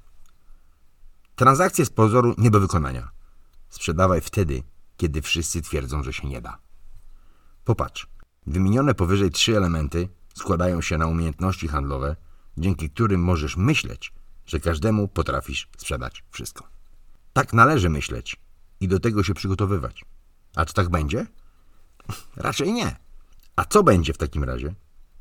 Transakcje 1.35 1.87
z 1.87 1.91
pozoru 1.91 2.35
nie 2.39 2.51
do 2.51 2.61
wykonania. 2.61 3.11
Sprzedawaj 3.69 4.21
wtedy, 4.21 4.63
kiedy 4.97 5.23
wszyscy 5.23 5.63
twierdzą, 5.63 6.03
że 6.03 6.13
się 6.13 6.29
nie 6.29 6.41
da. 6.41 6.59
Popatrz, 7.65 8.07
wymienione 8.47 8.95
powyżej 8.95 9.31
trzy 9.31 9.57
elementy 9.57 10.09
składają 10.35 10.81
się 10.81 10.99
na 10.99 11.07
umiejętności 11.07 11.69
handlowe, 11.69 12.17
dzięki 12.59 12.91
którym 12.91 13.23
możesz 13.23 13.57
myśleć, 13.57 14.13
że 14.47 14.61
każdemu 14.61 15.09
potrafisz 15.09 15.69
sprzedać 15.79 16.25
wszystko. 16.31 16.69
Tak 17.33 17.53
należy 17.53 17.91
myśleć 17.91 18.37
i 18.81 18.89
do 18.89 19.01
tego 19.01 19.23
się 19.23 19.35
przygotowywać. 19.35 20.05
A 20.57 20.65
czy 20.65 20.75
tak 20.75 20.89
będzie? 20.89 21.27
Raczej 22.37 22.73
nie. 22.73 22.97
A 23.57 23.65
co 23.65 23.83
będzie 23.83 24.13
w 24.13 24.19
takim 24.19 24.45
razie? 24.45 24.75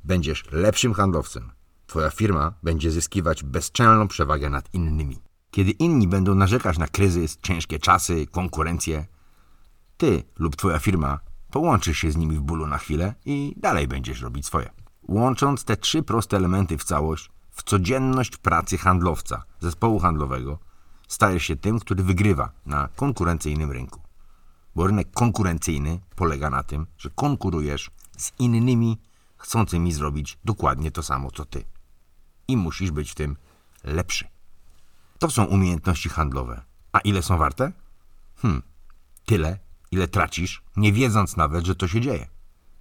Będziesz 0.04 0.52
lepszym 0.52 0.94
handlowcem. 0.94 1.52
Twoja 1.88 2.10
firma 2.10 2.54
będzie 2.64 2.92
zyskiwać 2.92 3.44
bezczelną 3.44 4.08
przewagę 4.08 4.50
nad 4.50 4.74
innymi. 4.74 5.22
Kiedy 5.52 5.72
inni 5.72 6.08
będą 6.08 6.36
narzekać 6.36 6.78
na 6.78 6.88
kryzys, 6.88 7.38
ciężkie 7.42 7.80
czasy, 7.80 8.28
konkurencję, 8.28 9.06
ty 9.98 10.24
lub 10.40 10.56
twoja 10.56 10.80
firma 10.80 11.20
połączysz 11.52 11.98
się 11.98 12.12
z 12.12 12.18
nimi 12.18 12.36
w 12.36 12.42
bólu 12.42 12.68
na 12.68 12.78
chwilę 12.78 13.14
i 13.26 13.54
dalej 13.58 13.88
będziesz 13.88 14.22
robić 14.22 14.46
swoje. 14.46 14.70
Łącząc 15.10 15.64
te 15.64 15.78
trzy 15.78 16.04
proste 16.04 16.38
elementy 16.38 16.78
w 16.78 16.84
całość, 16.84 17.30
w 17.52 17.64
codzienność 17.64 18.38
pracy 18.38 18.78
handlowca, 18.78 19.44
zespołu 19.60 20.00
handlowego, 20.00 20.60
stajesz 21.08 21.44
się 21.44 21.56
tym, 21.56 21.80
który 21.80 22.04
wygrywa 22.04 22.52
na 22.66 22.90
konkurencyjnym 22.96 23.72
rynku. 23.72 24.02
Bo 24.76 24.88
rynek 24.88 25.12
konkurencyjny 25.12 26.00
polega 26.16 26.50
na 26.50 26.64
tym, 26.64 26.88
że 26.98 27.10
konkurujesz 27.10 27.92
z 28.18 28.32
innymi 28.40 28.98
chcącymi 29.38 29.92
zrobić 29.92 30.38
dokładnie 30.46 30.92
to 30.92 31.04
samo 31.04 31.32
co 31.32 31.46
ty. 31.46 31.64
i 32.48 32.58
musisz 32.58 32.92
być 32.92 33.12
w 33.12 33.16
tym 33.16 33.38
lepszy. 33.84 34.28
To 35.20 35.30
są 35.30 35.46
umiejętności 35.46 36.10
handlowe. 36.10 36.62
A 36.92 37.00
ile 37.00 37.22
są 37.22 37.38
warte? 37.38 37.72
Hmm, 38.36 38.62
tyle, 39.26 39.60
ile 39.92 40.08
tracisz, 40.08 40.64
nie 40.78 40.94
wiedząc 40.94 41.38
nawet, 41.38 41.66
że 41.66 41.76
to 41.76 41.88
się 41.88 42.02
dzieje. 42.02 42.28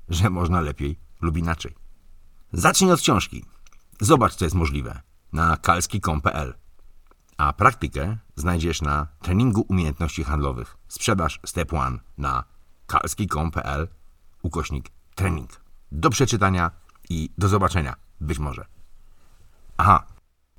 Że 0.08 0.30
można 0.30 0.60
lepiej 0.60 0.98
lub 1.20 1.36
inaczej. 1.36 1.87
Zacznij 2.52 2.92
od 2.92 3.00
książki. 3.00 3.44
Zobacz, 4.00 4.34
co 4.34 4.44
jest 4.44 4.56
możliwe 4.56 5.00
na 5.32 5.56
kalski.com.pl. 5.56 6.54
A 7.36 7.52
praktykę 7.52 8.16
znajdziesz 8.36 8.82
na 8.82 9.06
treningu 9.22 9.66
umiejętności 9.68 10.24
handlowych. 10.24 10.76
Sprzedaż 10.88 11.40
Step 11.46 11.72
1 11.72 12.00
na 12.18 12.44
kalski.com.pl 12.86 13.88
ukośnik 14.42 14.90
trening. 15.14 15.60
Do 15.92 16.10
przeczytania 16.10 16.70
i 17.10 17.30
do 17.38 17.48
zobaczenia, 17.48 17.96
być 18.20 18.38
może. 18.38 18.66
Aha, 19.76 20.06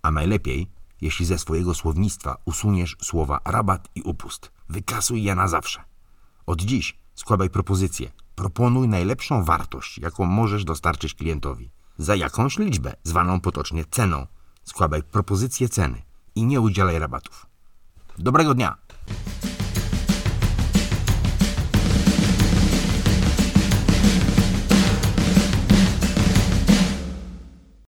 a 0.02 0.12
najlepiej, 0.12 0.72
jeśli 1.02 1.26
ze 1.26 1.38
swojego 1.38 1.74
słownictwa 1.74 2.38
usuniesz 2.46 2.98
słowa 3.02 3.40
rabat 3.46 3.90
i 3.96 4.02
upust. 4.02 4.52
Wykasuj 4.70 5.24
je 5.24 5.36
na 5.36 5.48
zawsze. 5.48 5.84
Od 6.46 6.62
dziś 6.62 7.00
składaj 7.16 7.50
propozycję. 7.50 8.12
Proponuj 8.36 8.88
najlepszą 8.88 9.44
wartość, 9.44 9.98
jaką 9.98 10.26
możesz 10.26 10.66
dostarczyć 10.66 11.14
klientowi. 11.14 11.70
Za 12.00 12.16
jakąś 12.16 12.58
liczbę, 12.58 12.94
zwaną 13.04 13.42
potocznie 13.42 13.86
ceną. 13.92 14.28
Składaj 14.64 15.04
propozycję 15.04 15.70
ceny 15.70 16.02
i 16.36 16.46
nie 16.46 16.62
udzielaj 16.62 17.00
rabatów. 17.00 17.46
Dobrego 18.18 18.54
dnia! 18.54 18.78